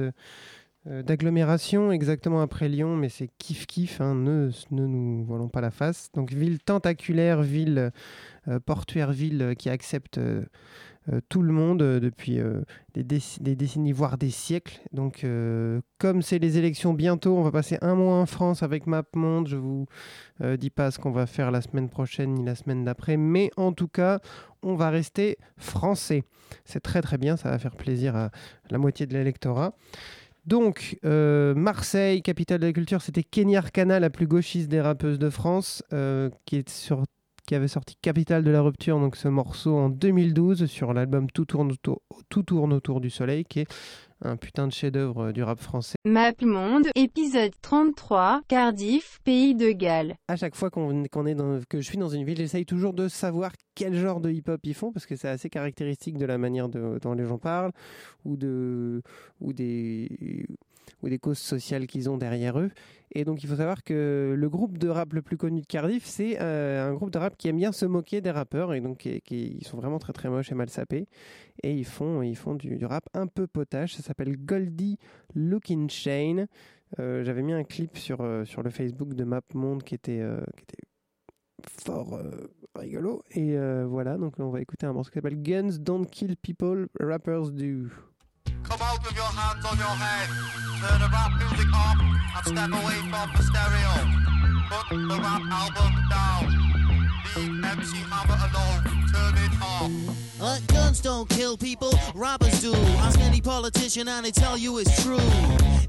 [0.89, 5.71] euh, d'agglomération, exactement après Lyon, mais c'est kiff-kiff, hein, ne, ne nous voilons pas la
[5.71, 6.11] face.
[6.13, 7.93] Donc ville tentaculaire, ville
[8.49, 10.19] euh, portuaire, ville qui accepte
[11.29, 12.61] tout le monde euh, depuis euh,
[12.95, 14.81] des, déc- des décennies, voire des siècles.
[14.93, 18.87] Donc euh, comme c'est les élections bientôt, on va passer un mois en France avec
[18.87, 19.49] MapMonde.
[19.49, 19.87] Je vous
[20.41, 23.51] euh, dis pas ce qu'on va faire la semaine prochaine ni la semaine d'après, mais
[23.57, 24.21] en tout cas,
[24.63, 26.25] on va rester français.
[26.65, 28.31] C'est très très bien, ça va faire plaisir à
[28.71, 29.75] la moitié de l'électorat.
[30.47, 35.19] Donc, euh, Marseille, capitale de la culture, c'était Kenny Arcana, la plus gauchiste des rappeuses
[35.19, 37.05] de France, euh, qui, est sur,
[37.47, 41.45] qui avait sorti Capitale de la rupture, donc ce morceau en 2012 sur l'album Tout
[41.45, 43.69] tourne autour, Tout tourne autour du soleil, qui est
[44.23, 45.97] un putain de chef-d'œuvre euh, du rap français.
[46.05, 50.15] MapMonde, épisode 33, Cardiff, pays de Galles.
[50.29, 53.09] À chaque fois qu'on est dans, que je suis dans une ville, j'essaye toujours de
[53.09, 56.69] savoir quel genre de hip-hop ils font parce que c'est assez caractéristique de la manière
[56.69, 57.73] de- dont les gens parlent
[58.27, 59.01] ou, de,
[59.41, 60.47] ou, des,
[61.03, 62.71] ou des causes sociales qu'ils ont derrière eux.
[63.13, 66.05] Et donc il faut savoir que le groupe de rap le plus connu de Cardiff,
[66.07, 68.99] c'est euh, un groupe de rap qui aime bien se moquer des rappeurs et donc
[68.99, 71.09] qui, ils sont vraiment très très moches et mal sapés.
[71.63, 73.95] Et ils font, ils font du, rap un peu potache.
[73.95, 74.97] Ça s'appelle Goldie
[75.35, 76.47] Looking Chain.
[76.99, 80.25] Euh, J'avais mis un clip sur, euh, sur le Facebook de MapMonde qui était,
[80.57, 80.85] qui était
[81.67, 82.21] fort
[82.77, 83.23] rigolo.
[83.33, 87.51] Et voilà, donc on va écouter un morceau qui s'appelle Guns Don't Kill People, Rappers
[87.51, 87.89] Do.
[88.71, 90.29] Come out with your hands on your head.
[90.79, 93.95] Turn the rap music up and step away from the stereo.
[94.71, 96.45] Put the rap album down.
[97.35, 98.83] Leave MC Hammer alone.
[99.11, 100.30] Turn it up.
[100.43, 102.75] Uh, guns don't kill people, robbers do.
[103.05, 105.19] Ask any politician and they tell you it's true.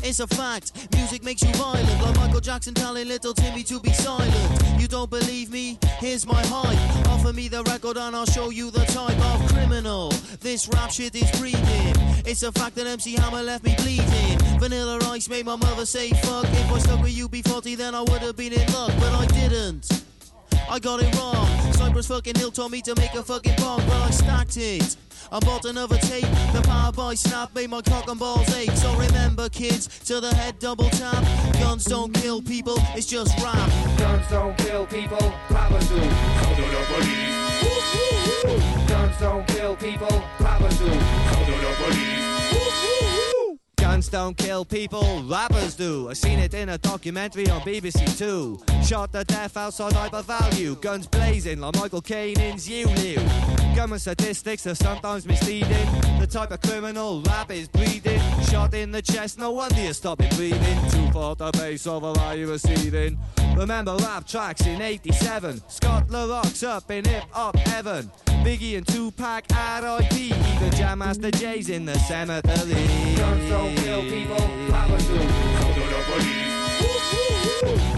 [0.04, 1.88] It's a fact, music makes you violent.
[2.02, 4.34] Like Michael Jackson telling little Timmy to be silent.
[4.78, 5.80] You don't believe me?
[5.99, 7.08] Here's my hype.
[7.08, 10.10] Offer me the record and I'll show you the type of criminal.
[10.41, 11.95] This rap shit is breathing.
[12.26, 14.38] It's a fact that MC Hammer left me bleeding.
[14.60, 16.45] Vanilla Ice made my mother say fuck.
[16.45, 19.26] If I stuck with you B40, then I would have been in luck, but I
[19.28, 20.11] didn't.
[20.70, 21.47] I got it wrong.
[21.74, 24.97] Cypress fucking Hill told me to make a fucking bomb, but I stacked it.
[25.32, 26.26] I bought another tape.
[26.53, 28.72] The power by snap made my cock and balls ache.
[28.72, 31.24] So remember, kids, to the head double tap.
[31.53, 33.70] Guns don't kill people, it's just rap.
[33.97, 35.95] Guns don't kill people, rappers do.
[35.95, 38.89] Call to the police.
[38.89, 40.91] Guns don't kill people, rappers do.
[44.02, 46.10] Guns don't kill people, rappers do.
[46.10, 48.60] I seen it in a documentary on BBC Two.
[48.84, 50.74] Shot to death outside Hyper Value.
[50.78, 53.14] Guns blazing like Michael Caine in Zulu.
[53.76, 55.86] Government statistics are sometimes misleading.
[56.20, 58.20] The type of criminal rap is bleeding.
[58.49, 60.89] Shot in the chest, no wonder you're stopping breathing.
[60.89, 63.20] Too far the pace of a lie you receding.
[63.56, 65.62] Remember rap tracks in 87.
[65.68, 68.10] Scott LaRock's up in hip hop heaven.
[68.43, 70.14] Biggie and Tupac at IP.
[70.36, 72.74] Even Jam Master J's in the cemetery.
[73.16, 75.19] Guns don't kill people, rappers do.
[75.19, 76.55] So do the police.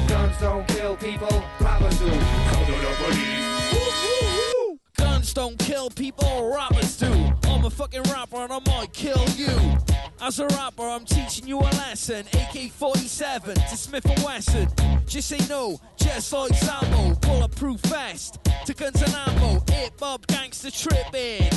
[0.09, 2.05] Guns don't kill people, rappers do.
[2.05, 4.79] So do the police.
[4.97, 7.13] Guns don't kill people, rappers do.
[7.43, 9.77] I'm a fucking rapper and I might kill you.
[10.19, 12.25] As a rapper, I'm teaching you a lesson.
[12.33, 14.69] AK 47 to Smith and Wesson.
[15.05, 17.13] Just say no, just like Sambo.
[17.19, 19.63] Bulletproof vest to guns and ammo.
[19.69, 21.51] Hip hop gangster tripping.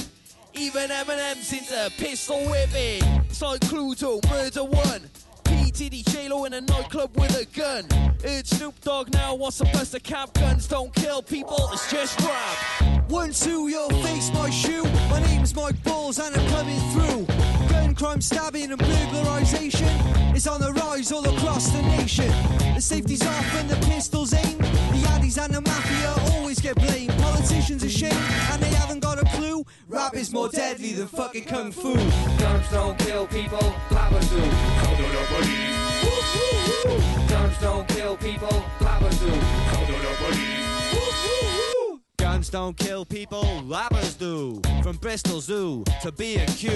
[0.59, 3.21] Even Eminem since to pistol whipping, me.
[3.31, 5.03] So clue to murder one.
[5.49, 5.71] P.
[5.71, 7.85] Diddy, J-Lo in a nightclub with a gun.
[8.25, 10.33] It's Snoop Dogg now, wants to bust a cap.
[10.35, 13.11] Guns don't kill people, it's just rap.
[13.11, 14.85] One, two, your face, my shoe.
[15.09, 17.27] My name's Mike Balls and I'm coming through.
[17.69, 22.29] Gun crime, stabbing and burglarization is on the rise all across the nation.
[22.75, 24.61] The safety's off and the pistol's aimed.
[24.61, 27.13] The addies and the mafia always get blamed.
[27.19, 28.15] Politicians ashamed
[28.51, 29.65] and they haven't got a clue.
[29.89, 31.95] Rap is more deadly than fucking kung fu.
[31.95, 34.43] Guns don't kill people, rappers do.
[35.41, 37.27] The.
[37.29, 39.27] Guns don't kill people, rappers do.
[39.27, 40.57] The.
[42.19, 44.61] Guns don't kill people, rappers do.
[44.83, 46.71] From Bristol Zoo to B&Q.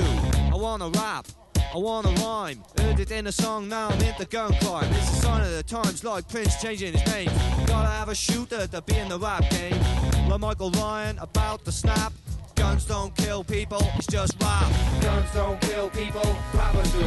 [0.52, 2.62] I wanna rap, I wanna rhyme.
[2.78, 4.92] Heard it in a song, now I'm into gun crime.
[4.92, 7.30] It's a sign of the times, like Prince changing his name.
[7.66, 9.78] Gotta have a shooter to be in the rap game.
[10.28, 12.12] Like Michael Ryan, about to snap.
[12.60, 14.70] Guns don't kill people, it's just rap.
[15.00, 16.98] Guns don't kill people, rappers do.
[17.00, 17.06] So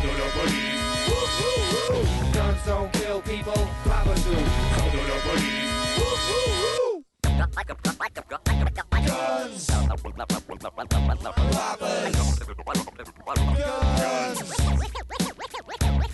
[0.00, 0.82] do the police.
[2.32, 4.30] Guns don't kill people, rappers do.
[4.30, 5.72] So do the police.
[9.34, 9.66] Guns.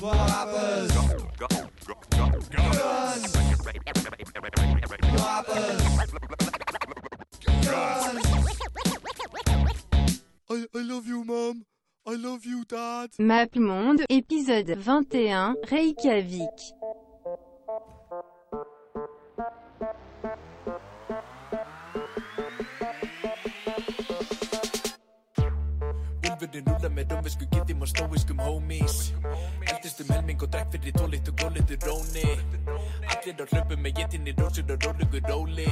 [0.00, 0.92] Rappers.
[0.92, 1.22] Guns.
[2.10, 2.48] Guns.
[2.48, 2.98] Guns.
[10.50, 11.64] I, love you, mom.
[12.06, 13.10] I love you, dad.
[13.18, 16.77] MapMonde, épisode 21, Reykjavik.
[26.58, 29.12] Úlfurinn rúla með rómversku gittim og stóiskum homies.
[29.70, 32.24] Eldist um helming og drekk fyrir tólitt og gólitur róni.
[33.06, 35.68] Allir á hlöpu með getinni rósur og rólugu róli.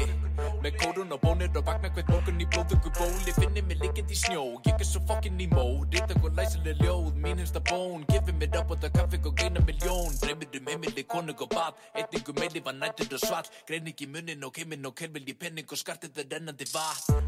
[0.63, 3.35] Með kórun og bónir og vakna hvert morgun í blóðugu bóli.
[3.35, 7.19] Finni mig liggjandi í snjó, ég er svo fokkin í mó Rita hvað læsileg ljóð,
[7.19, 8.07] mín hinsta bón.
[8.13, 11.75] Gifið mér upp á það kaffi og geina miljón Dreymir um heimili, konung og bad
[11.97, 13.51] Eitningu meili var nættur og svall.
[13.67, 17.19] Grein ekki munnin og keimin og kelvil í penning og skartið er rennandi vatn.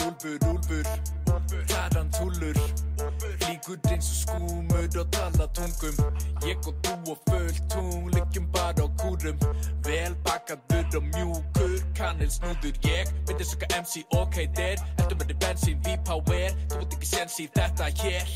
[0.00, 1.19] Úlfur, úlfur,
[1.68, 2.56] tarantúlur
[3.48, 5.96] Líkur eins og skúmur og tala tungum.
[6.44, 9.38] Ég og þú og fullt tung Liggjum bara á kúrum.
[9.86, 12.76] Vel bakaður og mjúkur Kanil snúður.
[12.84, 17.38] Ég Myndi söka MC ok der Heldur með þið bensín V-Power Þú veit ekki sens
[17.40, 18.34] í þetta hér.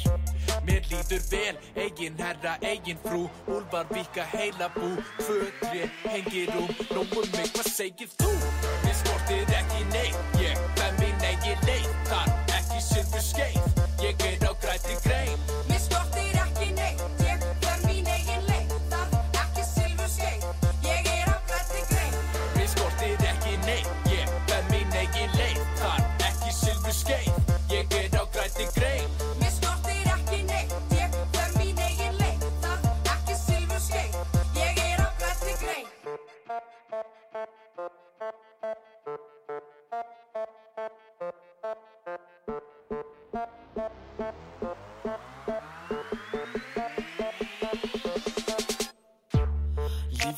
[0.66, 1.56] Mér líður vel
[1.86, 3.24] Egin herra, egin frú.
[3.46, 4.94] Úlfar vika heila bú.
[5.20, 8.32] Tre, hengir um Nóum mig, hvað segir þú?
[8.84, 10.40] Mér skortir ekki neitt.
[10.40, 12.33] Ég fær mín eigin leið
[12.84, 13.63] shit risque.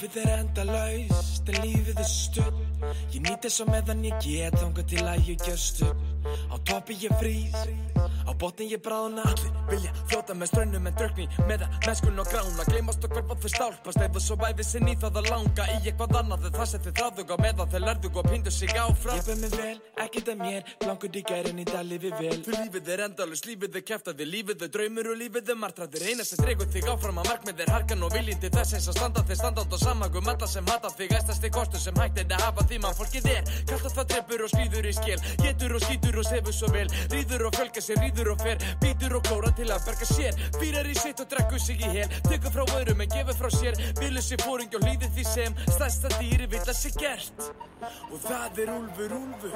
[0.06, 2.58] Lífið er endalaust, en lífið er stutt.
[3.10, 6.04] Ég nýt þess að meðan ég get þangað til að ég gjöst upp
[6.52, 7.54] Á toppi ég frýs,
[8.26, 9.24] á botni ég bráðna.
[9.26, 13.50] Allir vilja fljóta með strönnum en drökni Meðan mennskun og grána Gleymast og hverfa þau
[13.52, 16.46] stálpast Ef svo væfi sér nýð það að langa Í eitthvað annað.
[16.46, 19.40] En það sem þið þráðug á Meðan þau lærðug og pindu sig áfram Ég ber
[19.42, 20.72] mig vel, ekkert að mér.
[20.84, 22.36] Blankur í gærin í dag lífið vel.
[22.46, 26.26] Fyrir lífið er endalust, lífið er kæftaði Lífið er draumur og lífið er martraðir Eina
[26.26, 29.24] sem dregur þig áfram að markmið er harkan og viljinn til þess eins að standa
[29.26, 32.44] þig standátt og samagum Alla sem hata þig, æstast þig kostu sem hægt er að
[32.46, 33.52] hafa því mann fólkið er.
[33.70, 36.68] Kallt að það dreipur og slíður í skil Getur og skýtur líður og sefur svo
[36.72, 36.88] vel.
[37.12, 38.56] Ríður og fjölga sér, ríður og fer.
[38.80, 40.32] Býtur og klóra til að berga sér.
[40.56, 42.08] Býrar í sitt og drekkur sig í hel.
[42.28, 43.76] Tekur frá öðrum en gefur frá sér.
[44.00, 47.36] Vilur sér fóring og hlýðir því sem Stærsta dýri vill að sér gert.
[48.10, 49.52] Og það er Úlfur, Úlfur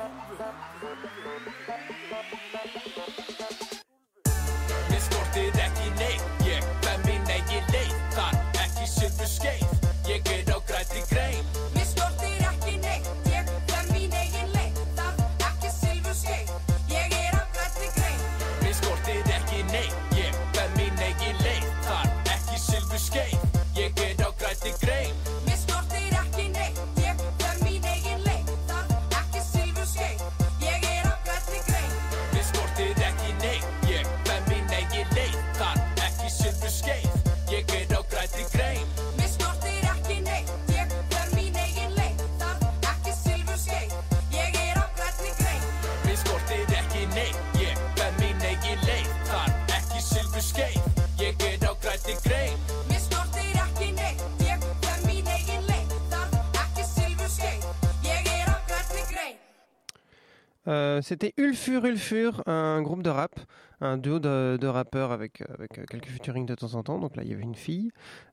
[60.71, 63.39] Euh, C'était Ulfur Ulfur, un groupe de rap,
[63.81, 66.99] un duo de, rappeurs avec, avec euh, quelques featuring de temps en temps.
[66.99, 67.91] Donc là, il y avait une fille.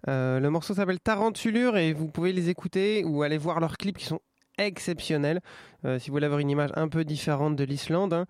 [0.07, 3.97] Euh, le morceau s'appelle Tarentulure et vous pouvez les écouter ou aller voir leurs clips
[3.97, 4.21] qui sont
[4.57, 5.39] exceptionnels.
[5.85, 8.13] Euh, si vous voulez avoir une image un peu différente de l'Islande.
[8.13, 8.25] hein.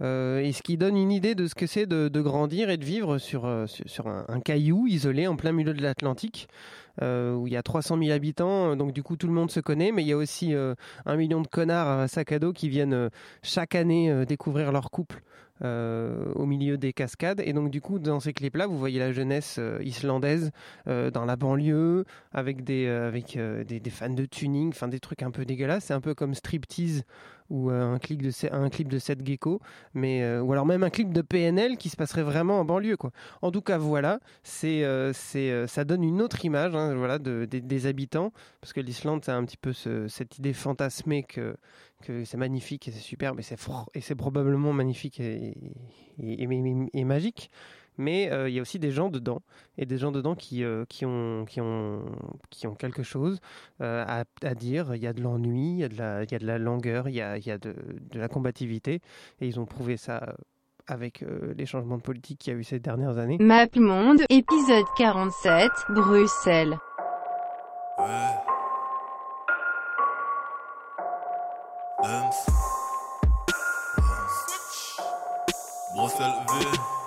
[0.00, 2.84] Euh, et ce qui donne une idée de ce que c'est de, grandir et de
[2.84, 6.48] vivre sur, euh, sur, un, caillou isolé en plein milieu de l'Atlantique,
[7.02, 9.60] euh, où il y a 300 000 habitants, donc du coup tout le monde se
[9.60, 12.68] connaît, mais il y a aussi un million de connards à sac à dos qui
[12.68, 13.10] viennent
[13.42, 15.22] chaque année découvrir leur couple
[15.62, 17.40] euh, au milieu des cascades.
[17.44, 20.50] Et donc du coup dans ces clips-là, vous voyez la jeunesse euh, islandaise
[20.86, 25.30] euh, dans la banlieue, avec des, avec, des, fans de tuning, enfin des trucs un
[25.30, 27.04] peu dégueulasses, c'est un peu comme Striptease
[27.50, 29.60] ou un clip de un clip de Seth Gecko,
[29.94, 33.10] mais ou alors même un clip de PNL qui se passerait vraiment en banlieue quoi.
[33.40, 34.84] En tout cas voilà, c'est
[35.14, 39.32] c'est ça donne une autre image hein, voilà de, des- habitants parce que l'Islande c'est
[39.32, 41.56] un petit peu ce- cette idée fantasmée que
[42.02, 45.54] que c'est magnifique et c'est superbe et c'est fr- et c'est probablement magnifique et,
[46.18, 47.50] et, et- et- et magique.
[48.00, 49.42] Mais euh, il y a aussi des gens dedans
[49.76, 52.04] et des gens dedans qui, euh, qui, ont, qui, ont,
[52.50, 53.40] qui ont quelque chose
[53.82, 54.94] euh, à, à dire.
[54.94, 56.58] Il y a de l'ennui, il y a de la, il y a de la
[56.58, 57.74] langueur, il y a, il y a de,
[58.12, 59.00] de la combativité.
[59.40, 60.36] Et ils ont prouvé ça
[60.86, 63.36] avec euh, les changements de politique qu'il y a eu ces dernières années.
[63.40, 66.78] MapMonde, épisode 47, Bruxelles.
[75.94, 76.54] Bruxelles V.
[76.60, 76.97] Oui.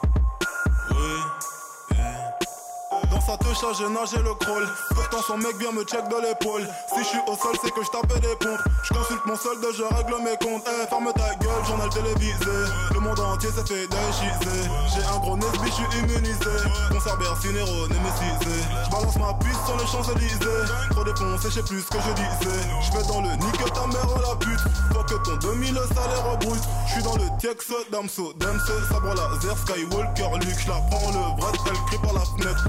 [3.32, 4.68] Dans sa touche, j'ai nagé le crawl.
[4.94, 6.68] Pourtant, son mec vient me check de l'épaule.
[6.94, 8.60] Si je suis au sol, c'est que je tapais des pompes.
[8.84, 10.68] Je consulte mon solde, je règle mes comptes.
[10.68, 12.58] Eh, ferme ta gueule, journal télévisé.
[12.94, 14.68] Le monde entier s'est fait déchiser.
[14.94, 16.56] J'ai un gros Nesby, je suis immunisé.
[16.92, 18.56] Concert Bercinero, némécisé.
[18.84, 20.64] Je balance ma puce sur les Champs-Élysées.
[20.90, 22.60] Trop défoncé, je sais plus ce que je disais.
[22.84, 24.60] Je vais dans le nique ta mère la pute.
[24.92, 26.62] Faut que ton 2000 salaire brut.
[26.88, 30.60] Je suis dans le Tiex, Damso, Damso, sabre laser, Skywalker, Luke.
[30.60, 32.68] Je la prends le bras, elle crie par la fenêtre.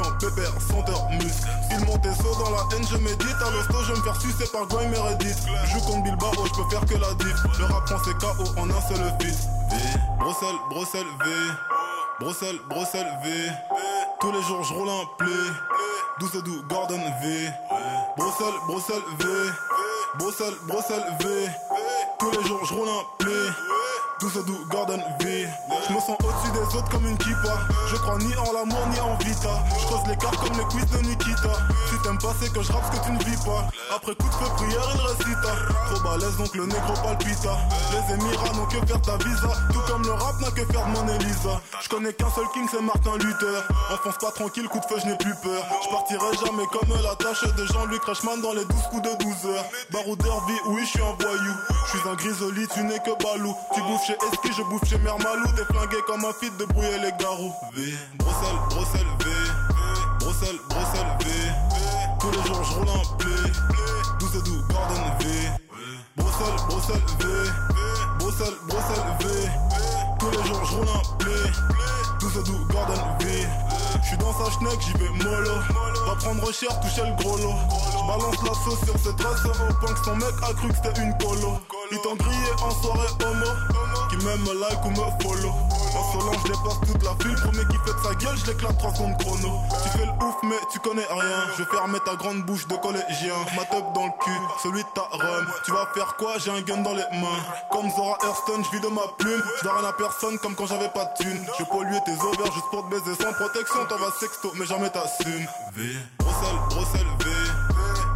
[0.00, 1.48] Lubrifiant, pépère, senteur, muscle.
[1.70, 3.36] Il monte et saut dans la haine, je médite.
[3.44, 4.94] À l'hosto, je me faire sucer par Grime.
[4.94, 7.58] Je joue contre Bilbao, je peux faire que la diff.
[7.58, 9.48] Le rap français KO en un seul fils.
[9.70, 9.76] V,
[10.18, 11.30] Bruxelles, Bruxelles, V.
[12.20, 13.30] Bruxelles, Bruxelles, V.
[14.20, 15.30] Tous les jours, je roule un play.
[16.20, 17.50] 12 et doux, Gordon V.
[18.16, 19.26] Bruxelles, Bruxelles, V.
[20.18, 21.48] Bruxelles, Bruxelles, V.
[22.18, 23.79] Tous les jours, je roule un play.
[24.20, 25.48] 12 et doux, Gordon V.
[25.88, 27.56] Je me sens au-dessus des autres comme une kippa.
[27.88, 29.48] Je crois ni en l'amour ni en vita.
[29.80, 31.52] Je creuse l'écart comme les quiz de Nikita.
[31.88, 33.64] Si t'aimes pas, c'est que je rappe ce que tu ne vis pas.
[33.96, 35.52] Après coup de feu, prière, il récita.
[35.90, 37.56] Trop balèze, donc le négro palpita.
[37.92, 39.52] Les Émirats n'ont que faire ta visa.
[39.72, 41.60] Tout comme le rap n'a que faire de mon Elisa.
[41.80, 43.64] Je connais qu'un seul king, c'est Martin Luther.
[43.90, 45.64] Enfonce pas tranquille, coup de feu, je n'ai plus peur.
[45.82, 49.46] Je partirai jamais comme la tâche de Jean-Luc Reichmann dans les 12 coups de 12
[49.46, 49.64] heures.
[49.90, 51.54] Baroudeur vie, oui, je suis un voyou.
[51.86, 53.56] Je suis un grisoli, tu n'es que balou.
[53.74, 55.46] Tu bouffes chez Eski, je bouffe chez Mermalou.
[55.56, 57.52] T'es flingué comme un fit de brouiller les garous.
[57.74, 59.30] V, Bruxelles, Bruxelles, V.
[60.20, 61.30] Bruxelles, Bruxelles, V.
[62.18, 63.52] Tous les jours, je roule un play.
[64.18, 65.26] 12 et doux, Gordon V.
[66.16, 67.26] Bruxelles, Bruxelles, V.
[68.18, 69.26] Bruxelles, Bruxelles, V.
[70.18, 71.50] Tous les jours, je roule un play.
[72.20, 73.69] 12 et doux, Gordon V.
[74.02, 75.54] J'suis dans sa schneck, j'y vais mollo.
[76.06, 77.54] Va prendre cher, toucher le gros lot.
[77.92, 81.00] J'balance la sauce sur cette race au point que son mec a cru que c'était
[81.00, 81.60] une colo.
[81.92, 83.46] Ils t'ont grillé en soirée homo.
[84.10, 85.54] Qui même me like ou me follow.
[85.94, 87.34] En solo, je dépasse toute la file.
[87.36, 89.60] Premier qui fait de sa gueule, je l'éclate 3 secondes chrono.
[89.82, 91.44] Tu fais le ouf, mais tu connais rien.
[91.56, 93.34] Je vais fermer ta grande bouche de collégien.
[93.56, 95.46] Ma teub dans le cul, celui de ta rhum.
[95.64, 96.38] Tu vas faire quoi?
[96.38, 97.42] J'ai un gun dans les mains.
[97.70, 99.42] Comme Zora Hurston, je vis de ma plume.
[99.62, 101.46] Je rien à personne comme quand j'avais pas de thune.
[101.58, 103.79] Je polluer tes ovaires juste pour te baiser sans protection.
[103.88, 105.46] T'en vas sexto, mais jamais t'assumes.
[105.74, 107.30] V, Bruxelles, Bruxelles, V.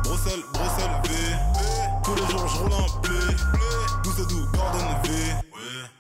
[0.05, 1.11] Bruxelles, Bruxelles, V.
[2.05, 3.37] Tous les jours, je roule en play.
[4.05, 5.09] 12 et 12, Gordon V.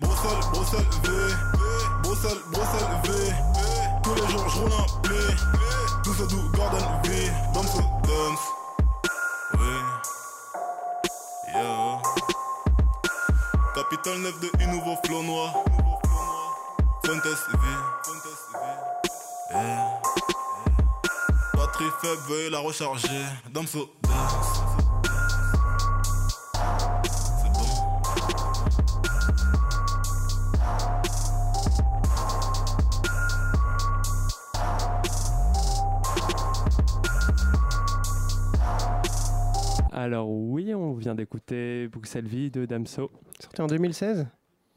[0.00, 1.08] Bruxelles, Bruxelles, V.
[2.02, 3.08] Bruxelles, Bruxelles, V.
[4.02, 4.70] Tous les jours, je roule
[5.02, 5.34] play.
[6.04, 7.32] 12 et 12, Gordon V.
[7.54, 8.44] Dance, dance.
[9.54, 9.82] Ouais.
[11.54, 12.02] Yo.
[13.74, 15.54] Capital 9 de U nouveau flow noir.
[17.04, 17.34] Fuentes V.
[22.04, 23.08] Veuillez la recharger.
[23.50, 24.60] Damso, dance.
[39.92, 43.10] Alors oui, on vient d'écouter Bruxelles Vie de Damso.
[43.40, 44.26] Sorti en 2016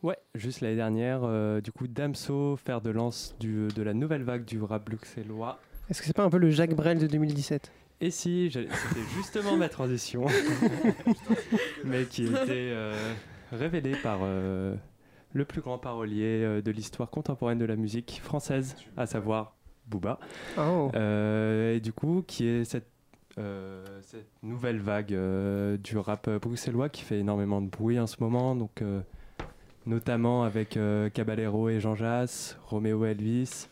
[0.04, 1.22] Ouais, juste l'année dernière.
[1.24, 5.60] euh, du coup, Damso, faire de lance du, de la nouvelle vague du rap bruxellois.
[5.90, 7.72] Est-ce que c'est pas un peu le Jacques Brel de 2017
[8.02, 8.68] Et si, c'était
[9.16, 10.26] justement ma transition,
[11.86, 13.14] mais qui était euh,
[13.52, 14.76] révélée par euh,
[15.34, 19.56] le plus grand parolier euh, de l'histoire contemporaine de la musique française, à savoir
[19.88, 20.20] Booba.
[20.58, 20.92] Oh.
[20.96, 22.90] Euh, et du coup, qui est cette,
[23.38, 28.18] euh, cette nouvelle vague euh, du rap bruxellois qui fait énormément de bruit en ce
[28.20, 29.00] moment, donc euh,
[29.86, 30.78] notamment avec
[31.14, 33.70] Caballero et Jean Jass, Roméo Elvis.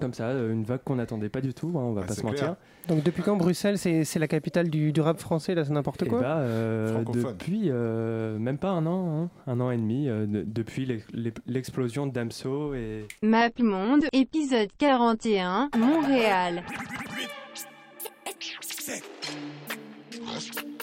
[0.00, 2.22] Comme ça, euh, une vague qu'on n'attendait pas du tout, hein, on va pas se
[2.22, 2.56] mentir.
[2.88, 6.08] Donc depuis quand Bruxelles, c'est la capitale du, du rap français, là c'est n'importe Eh
[6.08, 10.26] quoi bah, euh, depuis euh, même pas un an, hein, un an et demi, euh,
[10.26, 16.62] de- depuis l'ex- l'ex- l'explosion de Damso et MapMonde, épisode 41, Montréal.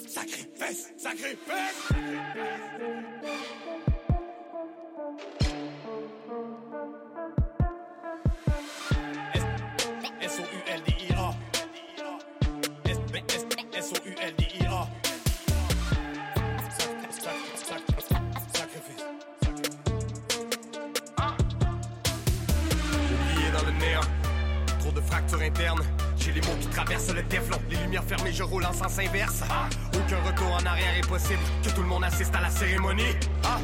[0.07, 1.91] Sacrifice, sacrifice.
[28.33, 29.41] Je roule en sens inverse.
[29.93, 31.39] Aucun retour en arrière est possible.
[31.63, 33.15] Que tout le monde assiste à la cérémonie.
[33.43, 33.59] Ah.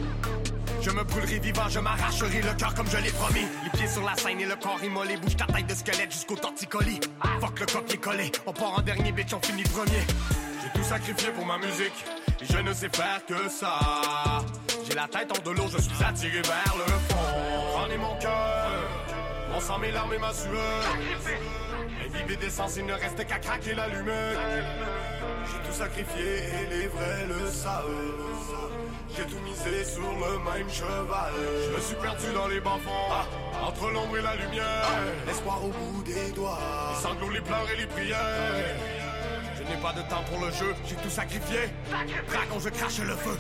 [0.82, 3.46] Je me brûlerai vivant, je m'arracherai le cœur comme je l'ai promis.
[3.64, 5.18] Les pieds sur la scène et le corps immolé.
[5.18, 7.00] Bouge ta tête de squelette jusqu'au torticolis.
[7.42, 8.32] Fuck le copier collé.
[8.46, 10.06] On part en dernier, bitch, on finit premier.
[10.62, 12.06] J'ai tout sacrifié pour ma musique.
[12.42, 13.80] Et je ne sais faire que ça.
[14.88, 17.18] J'ai la tête hors de l'eau, je suis attiré vers le fond.
[17.74, 18.70] Prenez mon cœur.
[19.52, 20.84] Mon sang, mes larmes et ma sueur.
[22.28, 24.38] Imbibé d'essence, il ne reste qu'à craquer l'allumette.
[25.46, 27.86] J'ai tout sacrifié et les vrais le savent.
[29.16, 31.34] J'ai tout misé sur le même cheval.
[31.66, 34.90] Je me suis perdu dans les bas-fonds, entre l'ombre et la lumière.
[35.26, 36.60] L'espoir au bout des doigts,
[36.94, 38.18] les sanglots, les pleurs et les prières.
[39.56, 41.60] Je n'ai pas de temps pour le jeu, j'ai tout sacrifié.
[42.28, 43.38] Dragon, je crache le feu.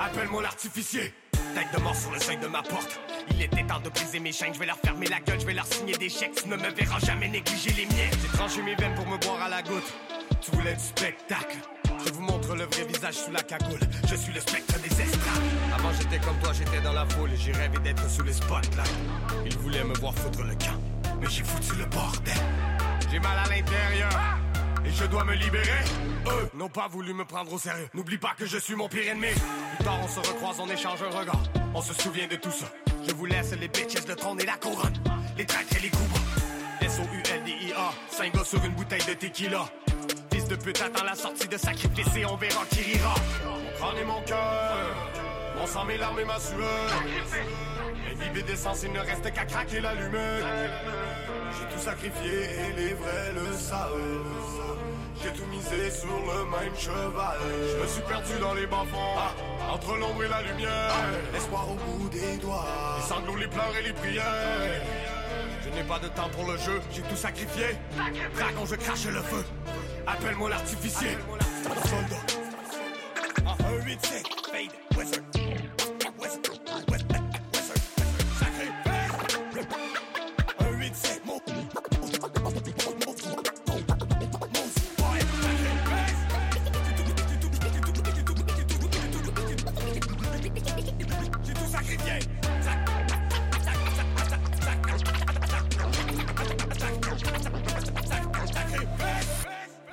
[0.00, 1.14] Appelle-moi l'artificier.
[1.56, 3.00] Tête de mort sur le seuil de ma porte.
[3.30, 5.54] Il était temps de briser mes chaînes, je vais leur fermer la gueule, je vais
[5.54, 6.34] leur signer des chèques.
[6.34, 8.10] Tu ne me verras jamais négliger les miens.
[8.20, 9.90] J'ai tranché mes veines pour me boire à la goutte.
[10.42, 11.56] Tu voulais du spectacle.
[12.04, 13.80] Je vous montre le vrai visage sous la cagoule.
[14.06, 15.42] Je suis le spectre des estrades.
[15.74, 18.92] Avant j'étais comme toi, j'étais dans la foule et j'ai rêvé d'être sous les spotlights.
[19.46, 20.78] Ils voulaient me voir foutre le camp,
[21.18, 22.34] mais j'ai foutu le bordel.
[23.10, 24.10] J'ai mal à l'intérieur
[24.86, 25.84] et je dois me libérer.
[26.26, 27.88] Eux n'ont pas voulu me prendre au sérieux.
[27.94, 29.28] N'oublie pas que je suis mon pire ennemi.
[29.76, 31.42] Plus tard on se recroise, on échange un regard.
[31.74, 32.66] On se souvient de tout ça.
[33.06, 34.94] Je vous laisse les bitches, le trône et la couronne.
[35.36, 36.20] Les traîtres et les coups.
[36.80, 37.92] S-O-U-L-D-I-A.
[38.10, 39.66] Cinq gars sur une bouteille de tequila.
[40.32, 43.14] Fils de pute attend la sortie de sacrifice et on verra qui rira.
[43.44, 44.96] Mon crâne et mon cœur.
[45.58, 47.02] Mon sang, mes larmes et ma sueur.
[48.12, 50.44] Imbibé d'essence, il ne reste qu'à craquer l'allumette.
[51.58, 53.90] J'ai tout sacrifié et les vrais le savent.
[55.22, 57.38] J'ai tout misé sur le même cheval.
[57.72, 60.92] Je me suis perdu dans les bas-fonds, entre l'ombre et la lumière.
[61.32, 62.64] L'espoir au bout des doigts,
[62.98, 64.82] les sanglots, les pleurs et les prières.
[65.64, 67.76] Je n'ai pas de temps pour le jeu, j'ai tout sacrifié.
[68.36, 69.44] Dragon, je crache le feu.
[70.06, 71.16] Appelle-moi l'artificier.
[71.86, 72.22] Soldat.
[73.46, 74.96] Ah, Un 8 7 fade.
[74.96, 75.20] Wizard,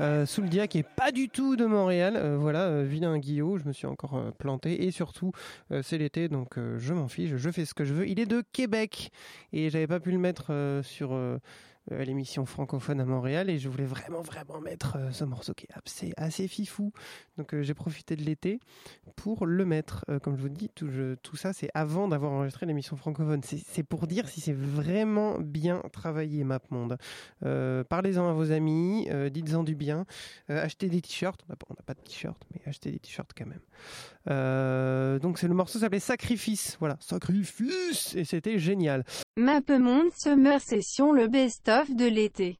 [0.03, 2.17] Euh, Souldia qui est pas du tout de Montréal.
[2.17, 4.83] Euh, voilà, euh, vilain Guillaume, je me suis encore euh, planté.
[4.85, 5.31] Et surtout,
[5.81, 8.07] c'est l'été, donc je m'en fiche, je fais ce que je veux.
[8.07, 9.11] Il est de Québec
[9.53, 11.17] et j'avais pas pu le mettre sur
[11.91, 15.65] euh, l'émission francophone à Montréal et je voulais vraiment vraiment mettre euh, ce morceau qui
[15.65, 16.93] est assez, assez fifou.
[17.37, 18.59] Donc euh, j'ai profité de l'été
[19.17, 20.05] pour le mettre.
[20.21, 20.89] Comme je vous dis, tout,
[21.21, 23.41] tout ça c'est avant d'avoir enregistré l'émission francophone.
[23.43, 26.97] C'est pour dire si c'est vraiment bien travaillé MapMonde.
[27.41, 30.05] Parlez-en à vos amis, dites-en du bien,
[30.47, 31.43] achetez des t-shirts.
[31.49, 35.19] On n'a pas, de t-shirts, mais achetez des t-shirts quand même.
[35.19, 36.77] Donc c'est le morceau s'appelait Sacrifice.
[36.79, 39.03] Voilà, Sacrifice et c'était génial.
[39.35, 42.59] MapMonde Summer Session le best-of de l'été.